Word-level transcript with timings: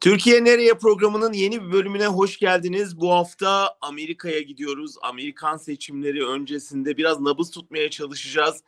Türkiye 0.00 0.44
Nereye 0.44 0.74
programının 0.74 1.32
yeni 1.32 1.62
bir 1.62 1.72
bölümüne 1.72 2.06
hoş 2.06 2.38
geldiniz. 2.38 3.00
Bu 3.00 3.10
hafta 3.12 3.76
Amerika'ya 3.80 4.40
gidiyoruz. 4.40 4.94
Amerikan 5.02 5.56
seçimleri 5.56 6.26
öncesinde 6.26 6.96
biraz 6.96 7.20
nabız 7.20 7.50
tutmaya 7.50 7.90
çalışacağız. 7.90 8.62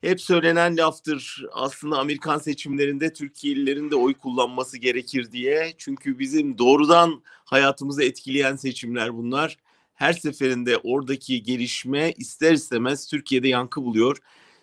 Hep 0.00 0.20
söylenen 0.20 0.76
laftır 0.76 1.44
aslında 1.52 1.98
Amerikan 1.98 2.38
seçimlerinde 2.38 3.12
Türkiye'lilerin 3.12 3.90
de 3.90 3.96
oy 3.96 4.14
kullanması 4.14 4.78
gerekir 4.78 5.32
diye. 5.32 5.74
Çünkü 5.78 6.18
bizim 6.18 6.58
doğrudan 6.58 7.22
hayatımızı 7.24 8.04
etkileyen 8.04 8.56
seçimler 8.56 9.16
bunlar. 9.16 9.56
Her 9.94 10.12
seferinde 10.12 10.78
oradaki 10.78 11.42
gelişme 11.42 12.12
ister 12.12 12.52
istemez 12.52 13.06
Türkiye'de 13.06 13.48
yankı 13.48 13.82
buluyor. 13.82 14.16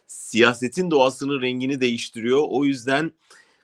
Siyasetin 0.07 0.91
doğasını, 0.91 1.41
rengini 1.41 1.81
değiştiriyor. 1.81 2.43
O 2.49 2.65
yüzden 2.65 3.11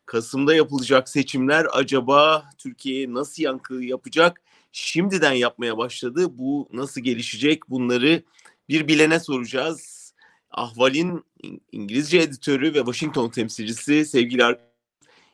Kasım'da 0.08 0.56
yapılacak 0.56 1.10
seçimler 1.10 1.68
acaba 1.74 2.50
Türkiye'ye 2.58 3.14
nasıl 3.14 3.44
yankı 3.44 3.74
yapacak? 3.74 4.42
Şimdiden 4.72 5.32
yapmaya 5.32 5.78
başladı. 5.78 6.28
Bu 6.30 6.70
nasıl 6.74 7.02
gelişecek? 7.02 7.70
Bunları 7.70 8.24
bir 8.70 8.88
bilene 8.88 9.20
soracağız. 9.20 10.14
Ahval'in 10.52 11.24
İngilizce 11.72 12.18
editörü 12.18 12.74
ve 12.74 12.78
Washington 12.78 13.30
temsilcisi 13.30 14.06
sevgili 14.06 14.58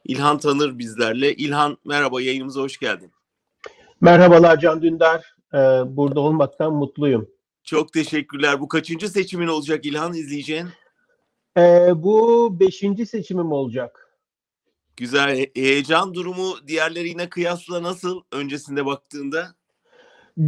İlhan 0.05 0.37
Tanır 0.37 0.79
bizlerle. 0.79 1.33
İlhan 1.33 1.77
merhaba 1.85 2.21
yayınımıza 2.21 2.61
hoş 2.61 2.77
geldin. 2.77 3.11
Merhabalar 4.01 4.59
Can 4.59 4.81
Dündar. 4.81 5.35
Ee, 5.53 5.57
burada 5.85 6.19
olmaktan 6.19 6.73
mutluyum. 6.73 7.29
Çok 7.63 7.93
teşekkürler. 7.93 8.59
Bu 8.59 8.67
kaçıncı 8.67 9.09
seçimin 9.09 9.47
olacak 9.47 9.85
İlhan 9.85 10.13
izleyeceğin? 10.13 10.67
Ee, 11.57 11.91
bu 11.95 12.49
beşinci 12.59 13.05
seçimim 13.05 13.51
olacak. 13.51 14.02
Güzel. 14.97 15.45
Heyecan 15.55 16.13
durumu 16.13 16.55
diğerlerine 16.67 17.29
kıyasla 17.29 17.83
nasıl 17.83 18.21
öncesinde 18.31 18.85
baktığında? 18.85 19.55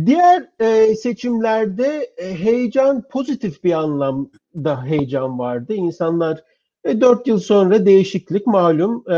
Diğer 0.05 0.49
e, 0.59 0.95
seçimlerde 0.95 2.13
e, 2.17 2.35
heyecan 2.39 3.01
pozitif 3.01 3.63
bir 3.63 3.73
anlamda 3.73 4.83
heyecan 4.85 5.39
vardı. 5.39 5.73
İnsanlar 5.73 6.43
e, 6.83 7.01
4 7.01 7.27
yıl 7.27 7.39
sonra 7.39 7.85
değişiklik 7.85 8.47
malum 8.47 9.03
e, 9.11 9.15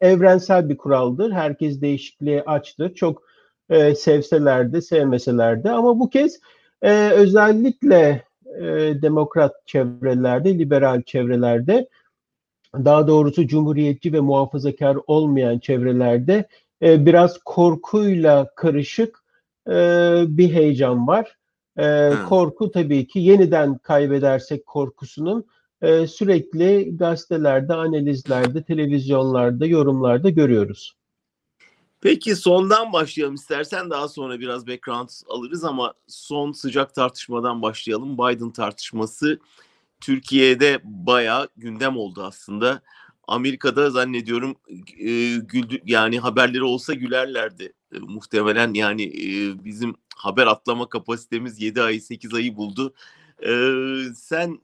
evrensel 0.00 0.68
bir 0.68 0.76
kuraldır. 0.76 1.32
Herkes 1.32 1.80
değişikliğe 1.80 2.42
açtır. 2.42 2.94
Çok 2.94 3.22
e, 3.70 3.94
sevseler 3.94 4.72
de 4.72 4.80
sevmeseler 4.80 5.64
de 5.64 5.70
ama 5.70 6.00
bu 6.00 6.10
kez 6.10 6.40
e, 6.82 7.08
özellikle 7.10 8.24
e, 8.58 8.62
demokrat 9.02 9.66
çevrelerde, 9.66 10.58
liberal 10.58 11.02
çevrelerde 11.02 11.88
daha 12.84 13.06
doğrusu 13.06 13.46
cumhuriyetçi 13.46 14.12
ve 14.12 14.20
muhafazakar 14.20 14.98
olmayan 15.06 15.58
çevrelerde 15.58 16.48
e, 16.82 17.06
biraz 17.06 17.38
korkuyla 17.44 18.54
karışık 18.56 19.24
e, 19.68 19.72
bir 20.28 20.52
heyecan 20.52 21.06
var. 21.06 21.36
E, 21.78 22.10
korku 22.28 22.70
tabii 22.70 23.06
ki 23.06 23.18
yeniden 23.18 23.78
kaybedersek 23.78 24.66
korkusunun 24.66 25.44
e, 25.82 26.06
sürekli 26.06 26.96
gazetelerde, 26.96 27.74
analizlerde, 27.74 28.62
televizyonlarda, 28.62 29.66
yorumlarda 29.66 30.30
görüyoruz. 30.30 30.96
Peki 32.00 32.36
sondan 32.36 32.92
başlayalım 32.92 33.34
istersen 33.34 33.90
daha 33.90 34.08
sonra 34.08 34.40
biraz 34.40 34.66
background 34.66 35.08
alırız 35.28 35.64
ama 35.64 35.94
son 36.06 36.52
sıcak 36.52 36.94
tartışmadan 36.94 37.62
başlayalım. 37.62 38.18
Biden 38.18 38.50
tartışması 38.50 39.38
Türkiye'de 40.04 40.80
bayağı 40.84 41.48
gündem 41.56 41.96
oldu 41.96 42.22
aslında. 42.22 42.82
Amerika'da 43.28 43.90
zannediyorum 43.90 44.56
e, 44.98 45.36
güldü 45.36 45.80
yani 45.84 46.18
haberleri 46.18 46.62
olsa 46.62 46.94
gülerlerdi 46.94 47.72
e, 47.94 47.98
muhtemelen 47.98 48.74
yani 48.74 49.02
e, 49.02 49.64
bizim 49.64 49.94
haber 50.16 50.46
atlama 50.46 50.88
kapasitemiz 50.88 51.62
7 51.62 51.82
ayı 51.82 52.02
8 52.02 52.34
ayı 52.34 52.56
buldu. 52.56 52.94
E, 53.42 53.50
sen 54.16 54.58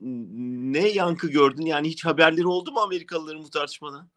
ne 0.73 0.89
yankı 0.89 1.29
gördün 1.31 1.67
yani 1.67 1.89
hiç 1.89 2.05
haberleri 2.05 2.47
oldu 2.47 2.73
mu 2.73 2.81
Amerikalıların 2.81 3.43
bu 3.43 3.51
tartışmadan? 3.51 4.09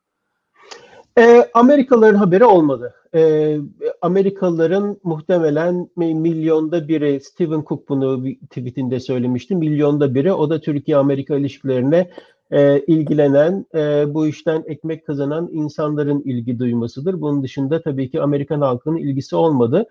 E, 1.18 1.50
Amerikalıların 1.54 2.18
haberi 2.18 2.46
olmadı. 2.46 2.94
E, 3.16 3.58
Amerikalıların 4.02 4.98
muhtemelen 5.04 5.90
milyonda 5.96 6.88
biri, 6.88 7.20
Stephen 7.24 7.64
Cook 7.68 7.90
bunu 7.90 8.24
bir 8.24 8.36
tweetinde 8.36 9.00
söylemişti, 9.00 9.56
milyonda 9.56 10.16
biri 10.16 10.34
o 10.34 10.50
da 10.50 10.62
Türkiye-Amerika 10.62 11.36
ilişkilerine 11.36 12.10
e, 12.52 12.80
ilgilenen, 12.80 13.66
e, 13.76 14.14
bu 14.14 14.28
işten 14.28 14.64
ekmek 14.68 15.06
kazanan 15.06 15.50
insanların 15.52 16.22
ilgi 16.22 16.60
duymasıdır. 16.60 17.22
Bunun 17.22 17.44
dışında 17.44 17.82
tabii 17.82 18.12
ki 18.12 18.22
Amerikan 18.22 18.62
halkının 18.62 18.98
ilgisi 18.98 19.36
olmadı. 19.36 19.86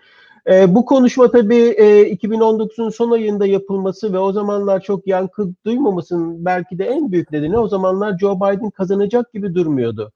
E, 0.50 0.74
bu 0.74 0.84
konuşma 0.84 1.30
tabii 1.30 1.74
e, 1.76 2.14
2019'un 2.14 2.90
son 2.90 3.10
ayında 3.10 3.46
yapılması 3.46 4.12
ve 4.12 4.18
o 4.18 4.32
zamanlar 4.32 4.80
çok 4.80 5.06
yankı 5.06 5.50
duymamasının 5.66 6.44
belki 6.44 6.78
de 6.78 6.84
en 6.84 7.12
büyük 7.12 7.32
nedeni 7.32 7.58
o 7.58 7.68
zamanlar 7.68 8.18
Joe 8.18 8.36
Biden 8.36 8.70
kazanacak 8.70 9.32
gibi 9.32 9.54
durmuyordu 9.54 10.12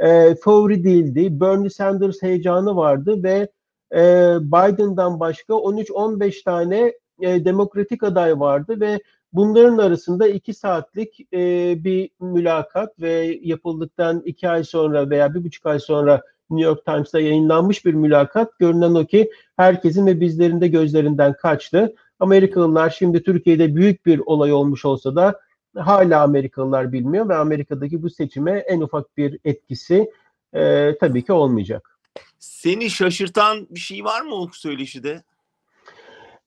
e, 0.00 0.34
favori 0.34 0.84
değildi. 0.84 1.40
Bernie 1.40 1.70
Sanders 1.70 2.22
heyecanı 2.22 2.76
vardı 2.76 3.22
ve 3.22 3.48
e, 3.94 4.00
Biden'dan 4.40 5.20
başka 5.20 5.54
13-15 5.54 6.44
tane 6.44 6.92
e, 7.20 7.44
demokratik 7.44 8.02
aday 8.02 8.40
vardı 8.40 8.80
ve 8.80 8.98
bunların 9.32 9.78
arasında 9.78 10.28
iki 10.28 10.54
saatlik 10.54 11.20
e, 11.32 11.74
bir 11.84 12.10
mülakat 12.20 13.00
ve 13.00 13.38
yapıldıktan 13.42 14.22
iki 14.24 14.48
ay 14.48 14.64
sonra 14.64 15.10
veya 15.10 15.34
bir 15.34 15.44
buçuk 15.44 15.66
ay 15.66 15.78
sonra 15.78 16.22
New 16.50 16.68
York 16.68 16.84
Times'ta 16.84 17.20
yayınlanmış 17.20 17.84
bir 17.84 17.94
mülakat. 17.94 18.58
Görünen 18.58 18.94
o 18.94 19.06
ki 19.06 19.30
herkesin 19.56 20.06
ve 20.06 20.20
bizlerin 20.20 20.60
de 20.60 20.68
gözlerinden 20.68 21.32
kaçtı. 21.32 21.94
Amerikalılar 22.20 22.90
şimdi 22.90 23.22
Türkiye'de 23.22 23.76
büyük 23.76 24.06
bir 24.06 24.18
olay 24.18 24.52
olmuş 24.52 24.84
olsa 24.84 25.16
da 25.16 25.40
hala 25.76 26.22
Amerikalılar 26.22 26.92
bilmiyor 26.92 27.28
ve 27.28 27.34
Amerika'daki 27.34 28.02
bu 28.02 28.10
seçime 28.10 28.58
en 28.58 28.80
ufak 28.80 29.16
bir 29.16 29.38
etkisi 29.44 30.10
e, 30.52 30.92
tabii 31.00 31.24
ki 31.24 31.32
olmayacak. 31.32 31.98
Seni 32.38 32.90
şaşırtan 32.90 33.66
bir 33.70 33.80
şey 33.80 34.04
var 34.04 34.20
mı 34.20 34.34
o 34.34 34.48
söyleşide? 34.52 35.22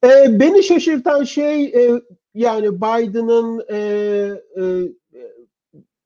E, 0.03 0.39
beni 0.39 0.63
şaşırtan 0.63 1.23
şey 1.23 1.65
e, 1.65 2.01
yani 2.33 2.81
Biden'ın 2.81 3.65
e, 3.69 3.77
e, 4.57 4.63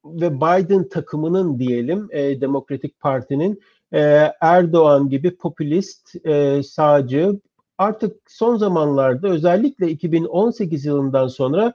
ve 0.06 0.36
Biden 0.36 0.90
takımının 0.90 1.60
diyelim 1.60 2.08
e, 2.12 2.42
Demokratik 2.42 3.00
Parti'nin 3.00 3.62
e, 3.94 4.32
Erdoğan 4.42 5.10
gibi 5.10 5.36
popülist 5.36 6.26
e, 6.26 6.64
sağcı 6.64 7.40
artık 7.78 8.16
son 8.28 8.58
zamanlarda 8.58 9.28
özellikle 9.28 9.90
2018 9.90 10.86
yılından 10.86 11.28
sonra 11.28 11.74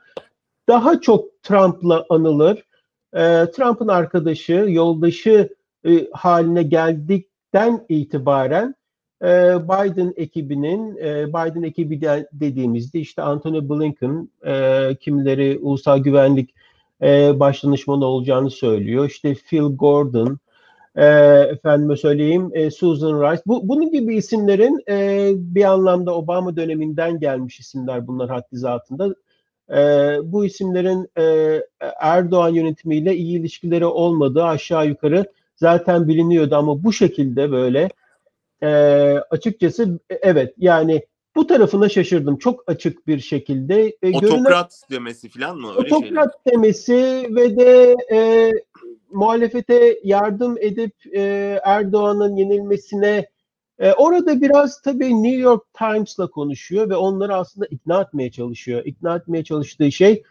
daha 0.68 1.00
çok 1.00 1.42
Trump'la 1.42 2.06
anılır. 2.10 2.64
E, 3.14 3.20
Trump'ın 3.50 3.88
arkadaşı, 3.88 4.52
yoldaşı 4.68 5.48
e, 5.86 6.10
haline 6.12 6.62
geldikten 6.62 7.86
itibaren 7.88 8.74
e, 9.22 9.56
Biden 9.68 10.12
ekibinin, 10.16 10.96
e, 10.96 11.28
Biden 11.28 11.62
ekibi 11.62 12.00
de, 12.00 12.28
dediğimizde 12.32 13.00
işte 13.00 13.22
Anthony 13.22 13.68
Blinken, 13.68 14.28
e, 14.46 14.94
kimileri 15.00 15.58
ulusal 15.62 15.98
güvenlik 15.98 16.54
e, 17.02 17.40
başdanışmanı 17.40 18.04
olacağını 18.04 18.50
söylüyor. 18.50 19.08
İşte 19.08 19.34
Phil 19.34 19.76
Gordon, 19.76 20.38
e, 20.96 21.06
efendime 21.50 21.96
söyleyeyim 21.96 22.50
e, 22.52 22.70
Susan 22.70 23.22
Rice. 23.22 23.42
Bu, 23.46 23.68
bunun 23.68 23.90
gibi 23.90 24.16
isimlerin 24.16 24.82
e, 24.88 25.30
bir 25.36 25.64
anlamda 25.64 26.14
Obama 26.14 26.56
döneminden 26.56 27.20
gelmiş 27.20 27.60
isimler 27.60 28.06
bunlar 28.06 28.30
haddi 28.30 28.56
zatında 28.56 29.14
e, 29.72 29.78
bu 30.24 30.44
isimlerin 30.44 31.08
e, 31.18 31.58
Erdoğan 32.00 32.48
yönetimiyle 32.48 33.16
iyi 33.16 33.38
ilişkileri 33.38 33.86
olmadığı 33.86 34.44
aşağı 34.44 34.86
yukarı 34.86 35.24
zaten 35.56 36.08
biliniyordu 36.08 36.56
ama 36.56 36.84
bu 36.84 36.92
şekilde 36.92 37.52
böyle 37.52 37.88
e, 38.62 38.68
açıkçası 39.30 39.98
evet 40.10 40.54
yani 40.58 41.02
bu 41.36 41.46
tarafına 41.46 41.88
şaşırdım 41.88 42.38
çok 42.38 42.64
açık 42.66 43.06
bir 43.06 43.18
şekilde. 43.18 43.96
E, 44.02 44.16
otokrat 44.16 44.82
görünen, 44.88 45.04
demesi 45.04 45.28
falan 45.28 45.58
mı? 45.58 45.68
Öyle 45.68 45.94
otokrat 45.94 46.30
şeyler. 46.44 46.56
demesi 46.56 47.26
ve 47.30 47.56
de 47.56 47.96
e, 48.12 48.50
muhalefete 49.10 50.00
yardım 50.04 50.56
edip 50.60 50.94
e, 51.14 51.20
Erdoğan'ın 51.64 52.36
yenilmesine 52.36 53.26
e, 53.82 53.92
orada 53.92 54.40
biraz 54.40 54.82
tabii 54.82 55.22
New 55.22 55.40
York 55.40 55.62
Times'la 55.74 56.26
konuşuyor 56.26 56.90
ve 56.90 56.96
onları 56.96 57.34
aslında 57.34 57.66
ikna 57.66 58.00
etmeye 58.00 58.30
çalışıyor. 58.30 58.82
İkna 58.84 59.16
etmeye 59.16 59.44
çalıştığı 59.44 59.92
şey 59.92 60.22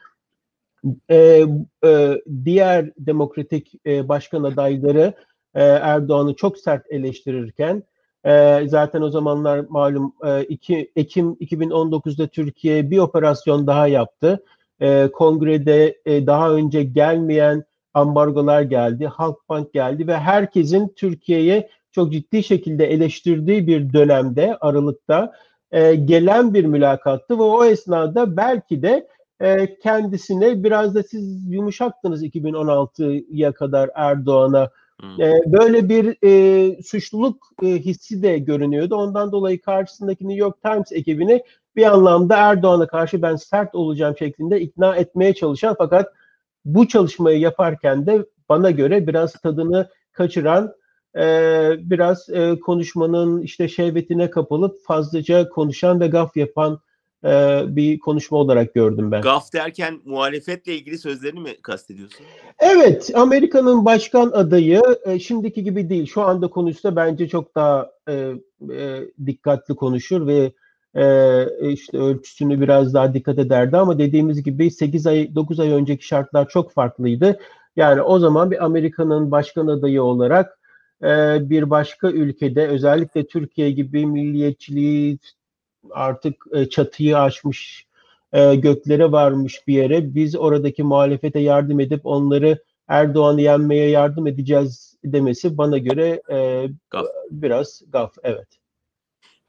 e, 1.09 1.45
e, 1.85 2.21
diğer 2.45 2.91
demokratik 2.99 3.73
e, 3.85 4.09
başkan 4.09 4.43
adayları 4.43 5.13
e, 5.55 5.63
Erdoğan'ı 5.63 6.33
çok 6.33 6.57
sert 6.57 6.91
eleştirirken 6.91 7.83
e, 8.25 8.63
zaten 8.67 9.01
o 9.01 9.09
zamanlar 9.09 9.65
malum 9.69 10.13
e, 10.25 10.43
2 10.43 10.91
Ekim 10.95 11.33
2019'da 11.33 12.27
Türkiye 12.27 12.91
bir 12.91 12.97
operasyon 12.97 13.67
daha 13.67 13.87
yaptı. 13.87 14.43
E, 14.79 15.07
kongrede 15.13 16.01
e, 16.05 16.27
daha 16.27 16.51
önce 16.51 16.83
gelmeyen 16.83 17.63
ambargolar 17.93 18.61
geldi, 18.61 19.07
Halkbank 19.07 19.73
geldi 19.73 20.07
ve 20.07 20.17
herkesin 20.17 20.93
Türkiye'ye 20.95 21.69
çok 21.91 22.11
ciddi 22.11 22.43
şekilde 22.43 22.85
eleştirdiği 22.85 23.67
bir 23.67 23.93
dönemde 23.93 24.57
Aralık'ta 24.61 25.33
e, 25.71 25.95
gelen 25.95 26.53
bir 26.53 26.65
mülakattı 26.65 27.37
ve 27.37 27.43
o 27.43 27.65
esnada 27.65 28.37
belki 28.37 28.81
de 28.81 29.07
e, 29.39 29.79
kendisine 29.79 30.63
biraz 30.63 30.95
da 30.95 31.03
siz 31.03 31.51
yumuşaktınız 31.51 32.23
2016'ya 32.23 33.51
kadar 33.51 33.89
Erdoğan'a 33.95 34.69
e, 35.19 35.31
böyle 35.45 35.89
bir 35.89 36.17
e, 36.23 36.83
suçluluk 36.83 37.47
e, 37.63 37.67
hissi 37.67 38.23
de 38.23 38.37
görünüyordu. 38.37 38.95
Ondan 38.95 39.31
dolayı 39.31 39.61
karşısındaki 39.61 40.27
New 40.27 40.39
York 40.39 40.61
Times 40.61 40.91
ekibini 40.91 41.43
bir 41.75 41.93
anlamda 41.93 42.37
Erdoğan'a 42.37 42.87
karşı 42.87 43.21
ben 43.21 43.35
sert 43.35 43.75
olacağım 43.75 44.17
şeklinde 44.17 44.61
ikna 44.61 44.95
etmeye 44.95 45.33
çalışan 45.33 45.75
fakat 45.77 46.13
bu 46.65 46.87
çalışmayı 46.87 47.39
yaparken 47.39 48.05
de 48.05 48.25
bana 48.49 48.71
göre 48.71 49.07
biraz 49.07 49.33
tadını 49.33 49.89
kaçıran 50.11 50.73
e, 51.17 51.23
biraz 51.79 52.29
e, 52.29 52.59
konuşmanın 52.59 53.41
işte 53.41 53.67
şehvetine 53.67 54.29
kapılıp 54.29 54.83
fazlaca 54.83 55.49
konuşan 55.49 55.99
ve 55.99 56.07
gaf 56.07 56.37
yapan 56.37 56.79
e, 57.25 57.61
bir 57.67 57.99
konuşma 57.99 58.37
olarak 58.37 58.73
gördüm 58.73 59.11
ben. 59.11 59.21
Gaf 59.21 59.53
derken 59.53 60.01
muhalefetle 60.05 60.75
ilgili 60.75 60.97
sözlerini 60.97 61.39
mi 61.39 61.61
kastediyorsun? 61.61 62.25
Evet, 62.59 63.11
Amerika'nın 63.15 63.85
başkan 63.85 64.31
adayı 64.31 64.81
e, 65.05 65.19
şimdiki 65.19 65.63
gibi 65.63 65.89
değil. 65.89 66.05
Şu 66.05 66.21
anda 66.21 66.47
konuşsa 66.47 66.95
bence 66.95 67.27
çok 67.27 67.55
daha 67.55 67.91
e, 68.09 68.13
e, 68.73 68.99
dikkatli 69.25 69.75
konuşur 69.75 70.27
ve 70.27 70.51
e, 70.95 71.45
işte 71.71 71.97
ölçüsünü 71.97 72.61
biraz 72.61 72.93
daha 72.93 73.13
dikkat 73.13 73.39
ederdi 73.39 73.77
ama 73.77 73.99
dediğimiz 73.99 74.43
gibi 74.43 74.71
8 74.71 75.07
ay 75.07 75.35
9 75.35 75.59
ay 75.59 75.71
önceki 75.71 76.07
şartlar 76.07 76.49
çok 76.49 76.71
farklıydı. 76.73 77.39
Yani 77.75 78.01
o 78.01 78.19
zaman 78.19 78.51
bir 78.51 78.65
Amerika'nın 78.65 79.31
başkan 79.31 79.67
adayı 79.67 80.03
olarak 80.03 80.60
bir 81.49 81.69
başka 81.69 82.11
ülkede 82.11 82.67
özellikle 82.67 83.27
Türkiye 83.27 83.71
gibi 83.71 84.05
milliyetçiliği 84.05 85.17
artık 85.91 86.45
e, 86.53 86.69
çatıyı 86.69 87.19
aşmış 87.19 87.85
e, 88.33 88.55
göklere 88.55 89.11
varmış 89.11 89.67
bir 89.67 89.73
yere 89.73 90.15
biz 90.15 90.35
oradaki 90.35 90.83
muhalefete 90.83 91.39
yardım 91.39 91.79
edip 91.79 92.01
onları 92.03 92.63
Erdoğan'ı 92.87 93.41
yenmeye 93.41 93.89
yardım 93.89 94.27
edeceğiz 94.27 94.97
demesi 95.03 95.57
bana 95.57 95.77
göre 95.77 96.21
e, 96.31 96.67
gaf. 96.89 97.05
biraz 97.31 97.81
gaf 97.89 98.15
evet. 98.23 98.47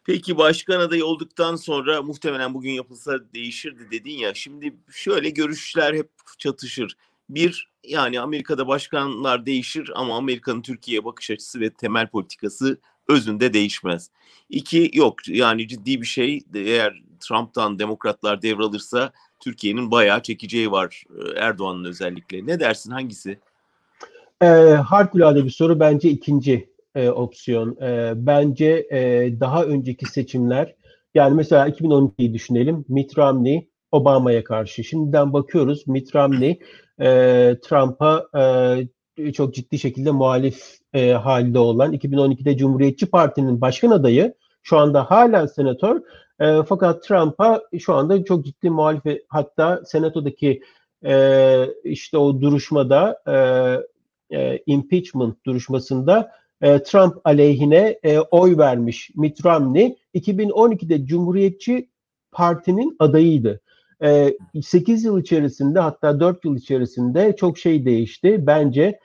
Peki 0.05 0.39
başkan 0.39 0.81
adayı 0.81 1.05
olduktan 1.05 1.57
sonra 1.57 2.03
muhtemelen 2.03 2.55
bugün 2.55 2.71
yapılsa 2.71 3.19
değişirdi 3.35 3.91
dedin 3.91 4.19
ya. 4.19 4.35
Şimdi 4.35 4.77
şöyle 4.91 5.31
görüşler 5.31 5.95
hep 5.95 6.11
çatışır. 6.39 6.97
Bir 7.29 7.72
yani 7.85 8.21
Amerika'da 8.21 8.69
başkanlar 8.69 9.47
değişir 9.47 9.91
ama 9.95 10.17
Amerika'nın 10.17 10.63
Türkiye'ye 10.63 11.05
bakış 11.05 11.31
açısı 11.31 11.61
ve 11.61 11.71
temel 11.71 12.09
politikası 12.09 12.79
özünde 13.09 13.53
değişmez. 13.53 14.11
İki 14.51 14.91
yok 14.95 15.29
yani 15.29 15.69
ciddi 15.69 16.01
bir 16.01 16.07
şey 16.07 16.41
eğer 16.55 17.03
Trump'tan 17.21 17.79
demokratlar 17.79 18.43
devralırsa 18.43 19.13
Türkiye'nin 19.41 19.91
bayağı 19.91 20.23
çekeceği 20.23 20.71
var 20.71 21.05
Erdoğan'ın 21.37 21.85
özellikle. 21.85 22.47
Ne 22.47 22.61
dersin 22.61 22.91
hangisi? 22.91 23.39
E, 24.43 24.47
harikulade 24.87 25.45
bir 25.45 25.51
soru 25.51 25.81
bence 25.81 26.09
ikinci 26.09 26.69
e, 26.95 27.09
opsiyon. 27.09 27.77
E, 27.81 28.13
bence 28.17 28.87
e, 28.91 29.31
daha 29.41 29.65
önceki 29.65 30.07
seçimler 30.07 30.75
yani 31.15 31.35
mesela 31.35 31.69
2012'yi 31.69 32.35
düşünelim. 32.35 32.85
Mitt 32.89 33.19
Romney 33.19 33.69
Obama'ya 33.93 34.45
karşı. 34.45 34.85
Şimdiden 34.85 35.33
bakıyoruz 35.33 35.87
Mitt 35.87 36.15
Romney 36.15 36.61
e, 37.01 37.07
Trump'a 37.63 38.27
e, 39.19 39.33
çok 39.33 39.55
ciddi 39.55 39.79
şekilde 39.79 40.11
muhalif 40.11 40.79
e, 40.93 41.13
halde 41.13 41.59
olan 41.59 41.93
2012'de 41.93 42.57
Cumhuriyetçi 42.57 43.07
Parti'nin 43.07 43.61
başkan 43.61 43.91
adayı 43.91 44.35
şu 44.63 44.79
anda 44.79 45.11
halen 45.11 45.47
senatör 45.47 46.01
e, 46.41 46.63
fakat 46.69 47.03
Trump'a 47.03 47.63
şu 47.79 47.95
anda 47.95 48.25
çok 48.25 48.45
ciddi 48.45 48.71
muhalif 48.71 49.03
hatta 49.29 49.83
senatodaki 49.87 50.63
e, 51.05 51.67
işte 51.85 52.19
o 52.19 52.41
duruşmada 52.41 53.23
e, 53.27 53.37
e, 54.39 54.63
impeachment 54.67 55.47
duruşmasında 55.47 56.33
e, 56.61 56.83
Trump 56.83 57.15
aleyhine 57.25 57.99
e, 58.03 58.19
oy 58.19 58.59
vermiş 58.59 59.11
Mitt 59.17 59.45
Romney 59.45 59.97
2012'de 60.15 61.07
Cumhuriyetçi 61.07 61.89
Parti'nin 62.33 62.97
adayıydı. 62.99 63.61
8 64.63 65.05
e, 65.05 65.09
yıl 65.09 65.21
içerisinde 65.21 65.81
hatta 65.81 66.21
4 66.21 66.45
yıl 66.45 66.57
içerisinde 66.57 67.37
çok 67.37 67.59
şey 67.59 67.85
değişti. 67.85 68.47
Bence 68.47 69.01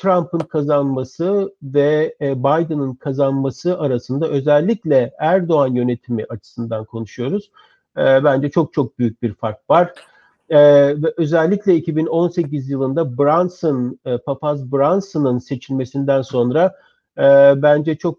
Trump'ın 0.00 0.38
kazanması 0.38 1.54
ve 1.62 2.14
Biden'ın 2.20 2.94
kazanması 2.94 3.78
arasında 3.78 4.28
özellikle 4.28 5.12
Erdoğan 5.18 5.74
yönetimi 5.74 6.24
açısından 6.28 6.84
konuşuyoruz. 6.84 7.50
Bence 7.96 8.50
çok 8.50 8.72
çok 8.72 8.98
büyük 8.98 9.22
bir 9.22 9.34
fark 9.34 9.70
var. 9.70 9.92
ve 10.50 11.14
özellikle 11.16 11.74
2018 11.74 12.70
yılında 12.70 13.18
Brunson, 13.18 13.98
Papaz 14.26 14.72
Brunson'ın 14.72 15.38
seçilmesinden 15.38 16.22
sonra 16.22 16.74
bence 17.62 17.96
çok 17.96 18.18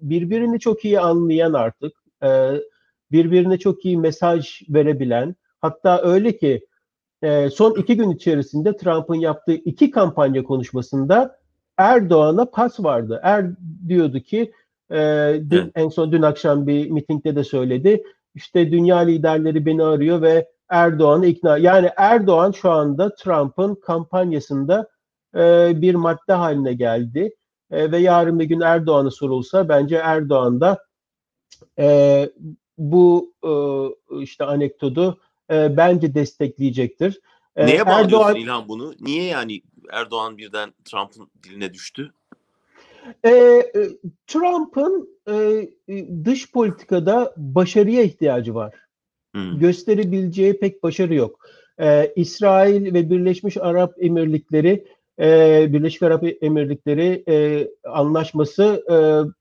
birbirini 0.00 0.60
çok 0.60 0.84
iyi 0.84 1.00
anlayan 1.00 1.52
artık 1.52 1.92
birbirine 3.12 3.58
çok 3.58 3.84
iyi 3.84 3.98
mesaj 3.98 4.62
verebilen 4.68 5.34
hatta 5.60 6.02
öyle 6.02 6.38
ki 6.38 6.66
e, 7.22 7.50
son 7.50 7.74
iki 7.74 7.96
gün 7.96 8.10
içerisinde 8.10 8.76
Trump'ın 8.76 9.14
yaptığı 9.14 9.52
iki 9.52 9.90
kampanya 9.90 10.44
konuşmasında 10.44 11.38
Erdoğan'a 11.76 12.44
pas 12.44 12.80
vardı. 12.80 13.20
Er 13.22 13.46
diyordu 13.88 14.20
ki 14.20 14.52
e, 14.90 14.96
dün, 15.50 15.72
en 15.74 15.88
son 15.88 16.12
dün 16.12 16.22
akşam 16.22 16.66
bir 16.66 16.90
mitingde 16.90 17.36
de 17.36 17.44
söyledi. 17.44 18.02
İşte 18.34 18.72
dünya 18.72 18.98
liderleri 18.98 19.66
beni 19.66 19.82
arıyor 19.82 20.22
ve 20.22 20.48
Erdoğan'ı 20.68 21.26
ikna. 21.26 21.58
Yani 21.58 21.90
Erdoğan 21.96 22.52
şu 22.52 22.70
anda 22.70 23.14
Trump'ın 23.14 23.74
kampanyasında 23.74 24.88
e, 25.36 25.72
bir 25.80 25.94
madde 25.94 26.32
haline 26.32 26.74
geldi. 26.74 27.34
E, 27.70 27.92
ve 27.92 27.98
yarın 27.98 28.38
bir 28.38 28.44
gün 28.44 28.60
Erdoğan'a 28.60 29.10
sorulsa 29.10 29.68
bence 29.68 29.96
Erdoğan 29.96 30.60
da 30.60 30.78
e, 31.78 32.30
bu 32.78 33.32
e, 33.44 33.52
işte 34.22 34.44
anekdotu 34.44 35.18
e, 35.50 35.76
bence 35.76 36.14
destekleyecektir. 36.14 37.20
E, 37.56 37.66
Neye 37.66 37.86
bağlıyorsun 37.86 38.04
Erdoğan, 38.04 38.36
İlhan 38.36 38.68
bunu? 38.68 38.94
Niye 39.00 39.24
yani 39.24 39.62
Erdoğan 39.92 40.38
birden 40.38 40.72
Trump'ın 40.84 41.28
diline 41.42 41.74
düştü? 41.74 42.12
E, 43.24 43.62
Trump'ın 44.26 45.08
e, 45.28 45.68
dış 46.24 46.52
politikada 46.52 47.34
başarıya 47.36 48.02
ihtiyacı 48.02 48.54
var. 48.54 48.74
Hmm. 49.32 49.58
Gösterebileceği 49.58 50.58
pek 50.58 50.82
başarı 50.82 51.14
yok. 51.14 51.38
E, 51.80 52.12
İsrail 52.16 52.94
ve 52.94 53.10
Birleşmiş 53.10 53.56
Arap 53.56 53.94
Emirlikleri 53.98 54.84
e, 55.20 55.66
Birleşik 55.72 56.02
Arap 56.02 56.24
Emirlikleri 56.40 57.24
e, 57.28 57.68
anlaşması 57.90 58.84
e, 58.90 58.96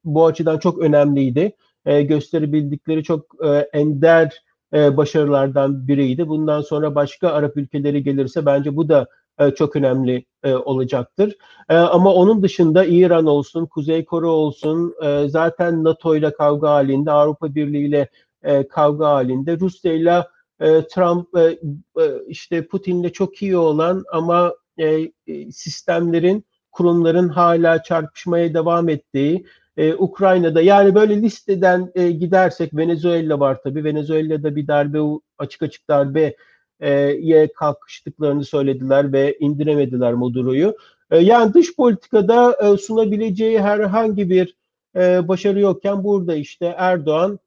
bu 0.05 0.25
açıdan 0.25 0.59
çok 0.59 0.79
önemliydi 0.79 1.51
e, 1.87 2.01
gösterebildikleri 2.01 3.03
çok 3.03 3.45
e, 3.45 3.47
ender 3.73 4.43
e, 4.73 4.97
başarılardan 4.97 5.87
biriydi. 5.87 6.27
Bundan 6.27 6.61
sonra 6.61 6.95
başka 6.95 7.29
Arap 7.29 7.57
ülkeleri 7.57 8.03
gelirse 8.03 8.45
bence 8.45 8.75
bu 8.75 8.89
da 8.89 9.07
e, 9.39 9.51
çok 9.51 9.75
önemli 9.75 10.25
e, 10.43 10.53
olacaktır. 10.55 11.37
E, 11.69 11.75
ama 11.75 12.13
onun 12.13 12.43
dışında 12.43 12.85
İran 12.85 13.25
olsun, 13.25 13.65
Kuzey 13.65 14.05
Kore 14.05 14.25
olsun, 14.25 14.95
e, 15.03 15.27
zaten 15.27 15.83
NATO 15.83 16.15
ile 16.15 16.33
kavga 16.33 16.69
halinde, 16.69 17.11
Avrupa 17.11 17.55
Birliği 17.55 17.87
ile 17.87 18.07
e, 18.43 18.67
kavga 18.67 19.07
halinde, 19.07 19.59
Rusya 19.59 19.93
ile 19.93 20.27
e, 20.59 20.87
Trump, 20.87 21.37
e, 21.37 21.41
e, 22.01 22.05
işte 22.27 22.67
Putin'le 22.67 23.09
çok 23.09 23.41
iyi 23.41 23.57
olan 23.57 24.03
ama 24.11 24.53
e, 24.77 25.11
e 25.27 25.51
sistemlerin, 25.51 26.45
kurumların 26.71 27.29
hala 27.29 27.83
çarpışmaya 27.83 28.53
devam 28.53 28.89
ettiği, 28.89 29.45
e, 29.77 29.93
Ukrayna'da 29.93 30.61
yani 30.61 30.95
böyle 30.95 31.21
listeden 31.21 31.91
e, 31.95 32.11
gidersek 32.11 32.73
Venezuela 32.77 33.39
var 33.39 33.61
tabii. 33.63 33.83
Venezuela'da 33.83 34.55
bir 34.55 34.67
darbe 34.67 34.99
açık 35.37 35.61
açık 35.61 35.87
darbe 35.89 36.35
ye 37.19 37.53
kalkıştıklarını 37.53 38.45
söylediler 38.45 39.13
ve 39.13 39.37
indiremediler 39.39 40.13
Maduro'yu. 40.13 40.75
E, 41.11 41.17
yani 41.17 41.53
dış 41.53 41.75
politikada 41.75 42.57
e, 42.61 42.77
sunabileceği 42.77 43.61
herhangi 43.61 44.29
bir 44.29 44.55
e, 44.95 45.27
başarı 45.27 45.59
yokken 45.59 46.03
burada 46.03 46.35
işte 46.35 46.75
Erdoğan 46.77 47.39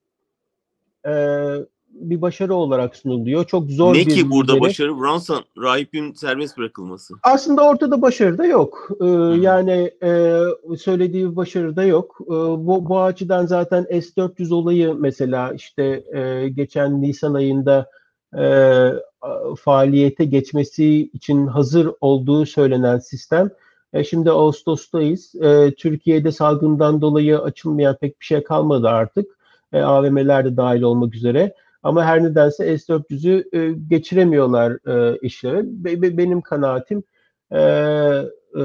bir 1.91 2.21
başarı 2.21 2.55
olarak 2.55 2.97
sunuluyor. 2.97 3.45
Çok 3.45 3.71
zor 3.71 3.95
ne 3.95 3.99
bir 3.99 4.11
ki 4.11 4.31
burada 4.31 4.53
lideri. 4.53 4.69
başarı? 4.69 4.99
Bronson 4.99 5.45
rahipin 5.59 6.13
serbest 6.13 6.59
bırakılması. 6.59 7.15
Aslında 7.23 7.69
ortada 7.69 8.03
başarı 8.03 8.39
da 8.39 8.47
yok. 8.47 8.89
Ee, 9.01 9.07
yani 9.41 9.91
e, 10.03 10.41
söylediği 10.79 11.37
başarı 11.37 11.77
da 11.77 11.85
yok. 11.85 12.19
Ee, 12.21 12.31
bu, 12.31 12.89
bu 12.89 13.01
açıdan 13.01 13.47
zaten 13.47 13.83
S-400 13.83 14.55
olayı 14.55 14.95
mesela 14.95 15.53
işte 15.53 16.05
e, 16.15 16.49
geçen 16.49 17.03
Nisan 17.03 17.35
ayında 17.35 17.91
e, 18.39 18.45
faaliyete 19.59 20.25
geçmesi 20.25 21.11
için 21.13 21.47
hazır 21.47 21.91
olduğu 22.01 22.47
söylenen 22.47 22.99
sistem 22.99 23.51
E, 23.93 24.05
şimdi 24.05 24.31
Ağustos'tayız. 24.31 25.35
E, 25.35 25.75
Türkiye'de 25.79 26.33
salgından 26.33 27.01
dolayı 27.01 27.39
açılmayan 27.39 27.97
pek 27.97 28.21
bir 28.21 28.25
şey 28.25 28.43
kalmadı 28.43 28.89
artık. 28.89 29.27
E, 29.73 29.81
AVM'ler 29.81 30.45
de 30.45 30.57
dahil 30.57 30.83
olmak 30.83 31.15
üzere. 31.15 31.55
Ama 31.83 32.05
her 32.05 32.25
nedense 32.25 32.79
S-400'ü 32.79 33.45
e, 33.53 33.73
geçiremiyorlar 33.89 34.73
e, 34.89 35.19
işleve. 35.23 35.63
Be, 35.65 36.03
be, 36.03 36.17
benim 36.19 36.41
kanaatim 36.41 37.03
e, 37.51 37.61
e, 37.61 38.63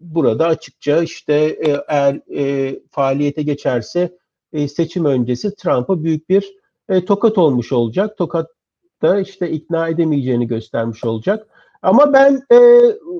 burada 0.00 0.46
açıkça 0.46 1.02
işte 1.02 1.34
e, 1.34 1.84
eğer 1.88 2.20
e, 2.36 2.78
faaliyete 2.90 3.42
geçerse 3.42 4.18
e, 4.52 4.68
seçim 4.68 5.04
öncesi 5.04 5.54
Trump'a 5.54 6.04
büyük 6.04 6.28
bir 6.28 6.52
e, 6.88 7.04
tokat 7.04 7.38
olmuş 7.38 7.72
olacak. 7.72 8.16
Tokat 8.18 8.50
da 9.02 9.20
işte 9.20 9.50
ikna 9.50 9.88
edemeyeceğini 9.88 10.46
göstermiş 10.46 11.04
olacak. 11.04 11.46
Ama 11.82 12.12
ben 12.12 12.42
e, 12.52 12.58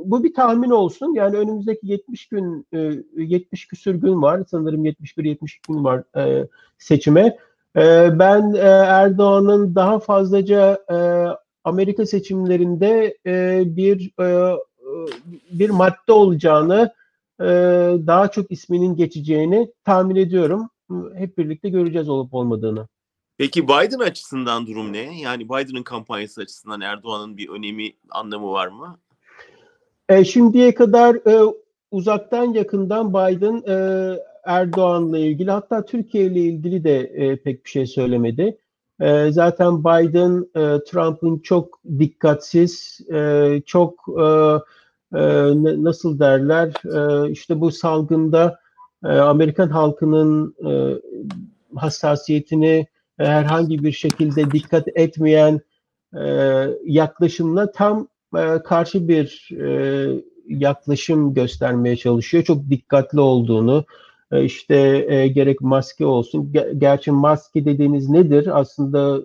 bu 0.05 0.25
bir 0.25 0.35
tahmin 0.35 0.71
olsun. 0.71 1.15
Yani 1.15 1.37
önümüzdeki 1.37 1.87
70 1.87 2.27
gün, 2.29 2.67
e, 2.73 2.93
70 3.17 3.67
küsür 3.67 3.95
gün 3.95 4.23
var. 4.23 4.43
Sanırım 4.51 4.85
71-72 4.85 5.59
gün 5.69 5.85
var 5.85 6.03
e, 6.17 6.49
seçime. 6.79 7.39
E, 7.77 8.19
ben 8.19 8.53
e, 8.55 8.59
Erdoğan'ın 8.69 9.75
daha 9.75 9.99
fazlaca 9.99 10.79
e, 10.93 11.27
Amerika 11.65 12.07
seçimlerinde 12.07 13.19
e, 13.27 13.63
bir 13.67 14.11
bir 15.51 15.71
madde 15.71 16.13
olacağını, 16.13 16.93
daha 18.07 18.31
çok 18.31 18.51
isminin 18.51 18.97
geçeceğini 18.97 19.73
tahmin 19.85 20.17
ediyorum. 20.17 20.71
Hep 21.15 21.39
birlikte 21.39 21.69
göreceğiz 21.69 22.09
olup 22.09 22.35
olmadığını. 22.35 22.89
Peki 23.39 23.69
Biden 23.69 23.99
açısından 23.99 24.67
durum 24.67 24.93
ne? 24.93 25.21
Yani 25.21 25.49
Biden'ın 25.49 25.83
kampanyası 25.83 26.41
açısından 26.41 26.81
Erdoğan'ın 26.81 27.37
bir 27.37 27.49
önemi, 27.49 27.93
anlamı 28.11 28.53
var 28.53 28.69
mı? 28.69 28.99
E, 30.09 30.25
şimdiye 30.25 30.75
kadar 30.75 31.15
e, 31.15 31.55
uzaktan 31.91 32.53
yakından 32.53 33.11
Biden 33.11 33.63
e, 33.69 33.75
Erdoğan'la 34.45 35.19
ilgili 35.19 35.51
hatta 35.51 35.85
Türkiye 35.85 36.25
ile 36.25 36.41
ilgili 36.41 36.85
de 36.85 37.01
e, 37.01 37.37
pek 37.37 37.65
bir 37.65 37.71
şey 37.71 37.87
söylemedi. 37.87 38.59
E, 39.01 39.33
zaten 39.33 39.81
Biden 39.85 40.47
e, 40.57 40.85
Trump'ın 40.85 41.39
çok 41.39 41.81
dikkatsiz, 41.99 43.01
e, 43.13 43.63
çok 43.67 44.07
e, 44.21 44.25
e, 45.19 45.23
nasıl 45.85 46.19
derler 46.19 46.73
e, 46.85 47.31
işte 47.31 47.61
bu 47.61 47.71
salgında 47.71 48.61
e, 49.05 49.09
Amerikan 49.09 49.69
halkının 49.69 50.55
e, 50.67 50.71
hassasiyetini 51.77 52.87
e, 53.19 53.25
herhangi 53.25 53.85
bir 53.85 53.93
şekilde 53.93 54.51
dikkat 54.51 54.89
etmeyen 54.95 55.61
e, 56.21 56.25
yaklaşımla 56.85 57.73
tam 57.73 58.09
e, 58.37 58.63
karşı 58.65 59.09
bir 59.09 59.49
e, 59.61 60.23
yaklaşım 60.47 61.35
göstermeye 61.35 61.97
çalışıyor. 61.97 62.45
Çok 62.45 62.71
dikkatli 62.71 63.21
olduğunu, 63.21 63.85
işte 64.33 65.07
e, 65.09 65.29
gerek 65.29 65.61
maske 65.61 66.07
olsun. 66.07 66.53
Gerçi 66.79 67.11
maske 67.11 67.65
dediğiniz 67.65 68.09
nedir? 68.09 68.61
Aslında 68.61 69.23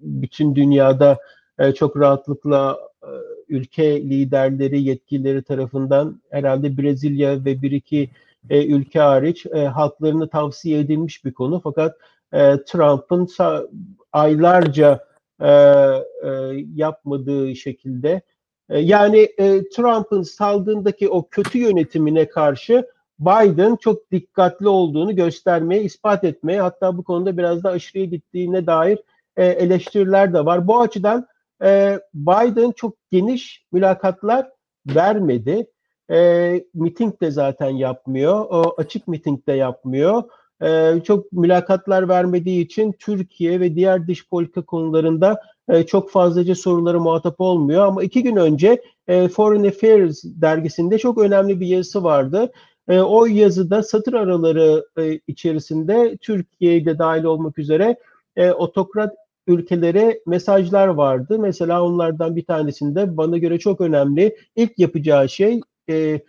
bütün 0.00 0.54
dünyada 0.54 1.18
e, 1.58 1.72
çok 1.72 1.96
rahatlıkla 1.96 2.78
e, 3.02 3.10
ülke 3.48 4.02
liderleri, 4.02 4.82
yetkilileri 4.82 5.42
tarafından 5.42 6.20
herhalde 6.30 6.78
Brezilya 6.78 7.44
ve 7.44 7.62
bir 7.62 7.70
iki 7.70 8.10
e, 8.50 8.66
ülke 8.66 9.00
hariç 9.00 9.46
e, 9.46 9.58
halklarına 9.58 10.28
tavsiye 10.28 10.80
edilmiş 10.80 11.24
bir 11.24 11.32
konu. 11.32 11.60
Fakat 11.64 11.96
e, 12.32 12.56
Trump'ın 12.66 13.28
aylarca 14.12 15.06
e, 15.40 15.50
e, 15.50 16.30
yapmadığı 16.74 17.56
şekilde 17.56 18.22
e, 18.68 18.78
yani 18.78 19.28
e, 19.38 19.68
Trump'ın 19.68 20.22
salgındaki 20.22 21.08
o 21.08 21.28
kötü 21.28 21.58
yönetimine 21.58 22.28
karşı 22.28 22.86
Biden 23.22 23.76
çok 23.76 24.10
dikkatli 24.10 24.68
olduğunu 24.68 25.16
göstermeye, 25.16 25.82
ispat 25.82 26.24
etmeye 26.24 26.60
hatta 26.60 26.96
bu 26.96 27.04
konuda 27.04 27.38
biraz 27.38 27.64
da 27.64 27.70
aşırıya 27.70 28.04
gittiğine 28.04 28.66
dair 28.66 28.98
e, 29.36 29.46
eleştiriler 29.46 30.34
de 30.34 30.44
var. 30.44 30.66
Bu 30.66 30.80
açıdan 30.80 31.26
e, 31.62 32.00
Biden 32.14 32.70
çok 32.70 32.96
geniş 33.10 33.66
mülakatlar 33.72 34.50
vermedi. 34.86 35.66
E, 36.10 36.64
miting 36.74 37.20
de 37.20 37.30
zaten 37.30 37.70
yapmıyor. 37.70 38.46
O 38.50 38.74
açık 38.78 39.08
miting 39.08 39.46
de 39.46 39.52
yapmıyor. 39.52 40.22
E, 40.62 41.00
çok 41.04 41.32
mülakatlar 41.32 42.08
vermediği 42.08 42.64
için 42.64 42.92
Türkiye 42.92 43.60
ve 43.60 43.74
diğer 43.74 44.08
dış 44.08 44.28
politika 44.28 44.62
konularında 44.62 45.40
e, 45.68 45.86
çok 45.86 46.10
fazlaca 46.10 46.54
soruları 46.54 47.00
muhatap 47.00 47.40
olmuyor. 47.40 47.86
Ama 47.86 48.02
iki 48.02 48.22
gün 48.22 48.36
önce 48.36 48.82
e, 49.08 49.28
Foreign 49.28 49.64
Affairs 49.64 50.24
dergisinde 50.24 50.98
çok 50.98 51.18
önemli 51.18 51.60
bir 51.60 51.66
yazısı 51.66 52.04
vardı. 52.04 52.52
E, 52.88 53.00
o 53.00 53.26
yazıda 53.26 53.82
satır 53.82 54.12
araları 54.12 54.84
e, 54.98 55.20
içerisinde 55.26 56.16
Türkiye'de 56.20 56.98
dahil 56.98 57.24
olmak 57.24 57.58
üzere 57.58 57.96
e, 58.36 58.52
otokrat 58.52 59.14
ülkelere 59.46 60.20
mesajlar 60.26 60.86
vardı. 60.86 61.38
Mesela 61.38 61.82
onlardan 61.82 62.36
bir 62.36 62.44
tanesinde 62.44 63.16
bana 63.16 63.38
göre 63.38 63.58
çok 63.58 63.80
önemli 63.80 64.36
ilk 64.56 64.78
yapacağı 64.78 65.28
şey 65.28 65.60
e, 65.88 65.94
e, 65.94 66.20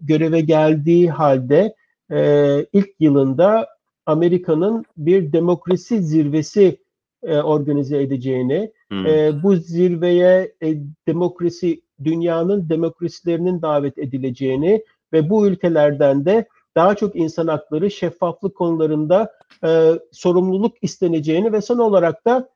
göreve 0.00 0.40
geldiği 0.40 1.10
halde 1.10 1.74
e, 2.12 2.66
ilk 2.72 2.90
yılında 3.00 3.68
Amerika'nın 4.06 4.84
bir 4.96 5.32
demokrasi 5.32 6.02
zirvesi 6.02 6.78
e, 7.22 7.38
organize 7.38 8.02
edeceğini, 8.02 8.72
hmm. 8.88 9.06
e, 9.06 9.42
bu 9.42 9.56
zirveye 9.56 10.52
e, 10.62 10.76
demokrasi 11.06 11.80
dünyanın 12.04 12.68
demokrasilerinin 12.68 13.62
davet 13.62 13.98
edileceğini 13.98 14.84
ve 15.14 15.30
bu 15.30 15.46
ülkelerden 15.46 16.24
de 16.24 16.48
daha 16.76 16.94
çok 16.94 17.16
insan 17.16 17.46
hakları, 17.46 17.90
şeffaflık 17.90 18.56
konularında 18.56 19.32
e, 19.64 19.92
sorumluluk 20.12 20.76
isteneceğini 20.82 21.52
ve 21.52 21.60
son 21.60 21.78
olarak 21.78 22.24
da 22.26 22.48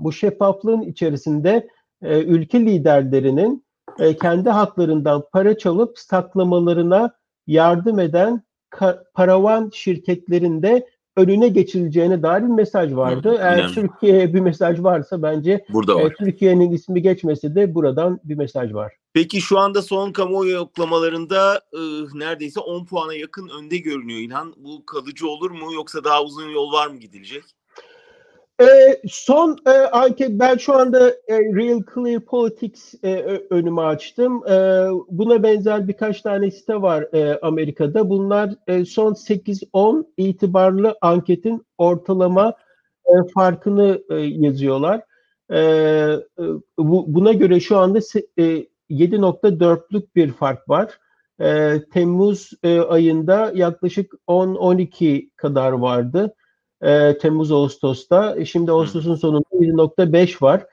bu 0.00 0.12
şeffaflığın 0.12 0.82
içerisinde 0.82 1.68
e, 2.02 2.22
ülke 2.22 2.60
liderlerinin 2.60 3.64
e, 3.98 4.16
kendi 4.16 4.50
haklarından 4.50 5.24
para 5.32 5.58
çalıp 5.58 5.98
saklamalarına 5.98 7.14
yardım 7.46 7.98
eden 7.98 8.42
paravan 9.14 9.70
şirketlerinde 9.74 10.88
önüne 11.18 11.48
geçileceğine 11.48 12.22
dair 12.22 12.42
bir 12.42 12.48
mesaj 12.48 12.94
vardı. 12.94 13.30
Hı, 13.30 13.34
Eğer 13.34 13.72
Türkiye'ye 13.72 14.34
bir 14.34 14.40
mesaj 14.40 14.82
varsa 14.82 15.22
bence 15.22 15.64
Burada 15.68 16.00
e, 16.00 16.12
Türkiye'nin 16.12 16.72
ismi 16.72 17.02
geçmese 17.02 17.54
de 17.54 17.74
buradan 17.74 18.20
bir 18.24 18.34
mesaj 18.34 18.74
var. 18.74 18.92
Peki 19.12 19.40
şu 19.40 19.58
anda 19.58 19.82
son 19.82 20.12
kamuoyu 20.12 20.50
yoklamalarında 20.50 21.60
e, 21.72 21.80
neredeyse 22.14 22.60
10 22.60 22.84
puana 22.84 23.14
yakın 23.14 23.48
önde 23.48 23.78
görünüyor 23.78 24.20
İlhan. 24.20 24.54
Bu 24.56 24.86
kalıcı 24.86 25.28
olur 25.28 25.50
mu 25.50 25.72
yoksa 25.74 26.04
daha 26.04 26.22
uzun 26.22 26.48
yol 26.48 26.72
var 26.72 26.88
mı 26.88 26.96
gidilecek? 26.96 27.44
E, 28.60 29.00
son 29.08 29.58
e, 29.66 29.70
anket 29.70 30.30
ben 30.30 30.56
şu 30.56 30.74
anda 30.74 31.10
e, 31.10 31.38
Real 31.38 31.82
Clear 31.94 32.20
Politics 32.20 32.94
e, 33.04 33.14
önümü 33.50 33.80
açtım. 33.80 34.46
E, 34.48 34.86
buna 35.08 35.42
benzer 35.42 35.88
birkaç 35.88 36.22
tane 36.22 36.50
site 36.50 36.82
var 36.82 37.08
e, 37.14 37.38
Amerika'da. 37.42 38.10
Bunlar 38.10 38.54
e, 38.66 38.84
son 38.84 39.12
8-10 39.12 40.06
itibarlı 40.16 40.96
anketin 41.00 41.66
ortalama 41.78 42.54
e, 43.06 43.12
farkını 43.34 44.02
e, 44.10 44.14
yazıyorlar. 44.16 45.00
E, 45.50 45.58
e, 45.58 46.20
bu, 46.78 47.14
buna 47.14 47.32
göre 47.32 47.60
şu 47.60 47.78
anda 47.78 47.98
e, 48.38 48.66
7.4'lük 48.90 50.14
bir 50.16 50.32
fark 50.32 50.68
var. 50.68 50.98
E, 51.40 51.80
Temmuz 51.92 52.50
e, 52.62 52.80
ayında 52.80 53.52
yaklaşık 53.54 54.12
10-12 54.28 55.30
kadar 55.36 55.72
vardı 55.72 56.34
e, 56.82 57.18
Temmuz 57.18 57.52
Ağustos'ta. 57.52 58.36
E, 58.36 58.44
şimdi 58.44 58.72
Ağustos'un 58.72 59.14
sonunda 59.14 59.48
1.5 59.52 60.42
var. 60.42 60.66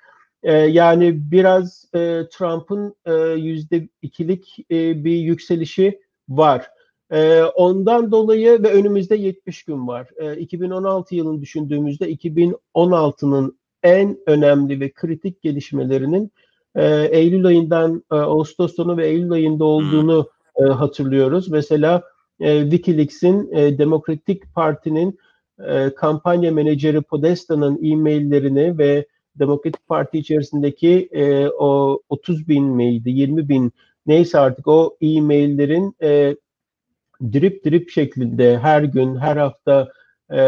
E, 0.43 0.53
yani 0.53 1.31
biraz 1.31 1.85
e, 1.95 2.23
Trump'ın 2.31 2.95
e, 3.05 3.13
yüzde 3.37 3.89
ikilik 4.01 4.57
e, 4.71 5.03
bir 5.03 5.17
yükselişi 5.17 5.99
var. 6.29 6.69
E, 7.11 7.43
ondan 7.43 8.11
dolayı 8.11 8.63
ve 8.63 8.73
önümüzde 8.73 9.15
70 9.15 9.63
gün 9.63 9.87
var. 9.87 10.07
E, 10.17 10.37
2016 10.37 11.15
yılını 11.15 11.41
düşündüğümüzde 11.41 12.11
2016'nın 12.13 13.59
en 13.83 14.17
önemli 14.27 14.79
ve 14.79 14.91
kritik 14.91 15.41
gelişmelerinin 15.41 16.31
e, 16.75 17.07
Eylül 17.11 17.45
ayından 17.45 18.03
e, 18.11 18.15
Ağustos 18.15 18.75
sonu 18.75 18.97
ve 18.97 19.07
Eylül 19.07 19.31
ayında 19.31 19.65
olduğunu 19.65 20.29
e, 20.55 20.63
hatırlıyoruz. 20.63 21.49
Mesela 21.49 22.03
e, 22.39 22.61
WikiLeaks'in 22.61 23.51
e, 23.53 23.77
Demokratik 23.77 24.53
Parti'nin 24.55 25.19
e, 25.59 25.95
kampanya 25.95 26.51
menajeri 26.51 27.01
Podesta'nın 27.01 27.83
e-maillerini 27.83 28.77
ve 28.77 29.05
Demokratik 29.39 29.87
Parti 29.87 30.17
içerisindeki 30.17 31.09
e, 31.11 31.47
o 31.47 31.99
30 32.09 32.47
bin 32.47 32.65
miydi, 32.65 33.09
20 33.09 33.49
bin 33.49 33.71
neyse 34.05 34.39
artık 34.39 34.67
o 34.67 34.97
e-maillerin 35.01 35.95
e, 36.01 36.35
drip 37.21 37.65
drip 37.65 37.89
şeklinde 37.89 38.57
her 38.57 38.83
gün, 38.83 39.15
her 39.15 39.37
hafta 39.37 39.91
e, 40.33 40.39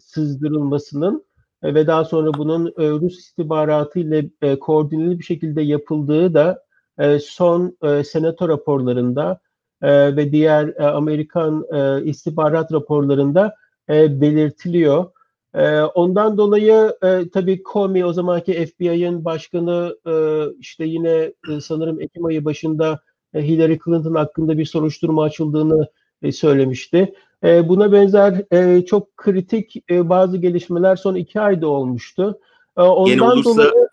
sızdırılmasının 0.00 1.24
e, 1.62 1.74
ve 1.74 1.86
daha 1.86 2.04
sonra 2.04 2.34
bunun 2.34 2.66
e, 2.66 2.90
Rus 2.90 3.18
istihbaratı 3.18 3.98
ile 3.98 4.30
e, 4.42 4.58
koordineli 4.58 5.18
bir 5.18 5.24
şekilde 5.24 5.62
yapıldığı 5.62 6.34
da 6.34 6.62
e, 6.98 7.18
son 7.18 7.76
e, 7.82 8.04
senato 8.04 8.48
raporlarında 8.48 9.40
e, 9.82 10.16
ve 10.16 10.32
diğer 10.32 10.68
e, 10.68 10.86
Amerikan 10.86 11.64
e, 11.72 12.04
istihbarat 12.04 12.72
raporlarında 12.72 13.54
e, 13.90 14.20
belirtiliyor. 14.20 15.06
E, 15.54 15.80
ondan 15.80 16.38
dolayı 16.38 16.96
e, 17.02 17.30
tabii 17.32 17.62
Comey 17.72 18.04
o 18.04 18.12
zamanki 18.12 18.66
FBI'ın 18.66 19.24
başkanı 19.24 19.96
e, 20.06 20.12
işte 20.60 20.84
yine 20.84 21.32
e, 21.50 21.60
sanırım 21.60 22.00
Ekim 22.00 22.24
ayı 22.24 22.44
başında 22.44 23.00
e, 23.34 23.42
Hillary 23.42 23.78
Clinton 23.84 24.14
hakkında 24.14 24.58
bir 24.58 24.64
soruşturma 24.64 25.22
açıldığını 25.22 25.88
e, 26.22 26.32
söylemişti. 26.32 27.14
E, 27.44 27.68
buna 27.68 27.92
benzer 27.92 28.42
e, 28.52 28.84
çok 28.84 29.16
kritik 29.16 29.90
e, 29.90 30.08
bazı 30.08 30.36
gelişmeler 30.36 30.96
son 30.96 31.14
iki 31.14 31.40
ayda 31.40 31.68
olmuştu. 31.68 32.40
E, 32.76 32.82
ondan 32.82 33.32
olursa... 33.32 33.50
dolayı 33.50 33.88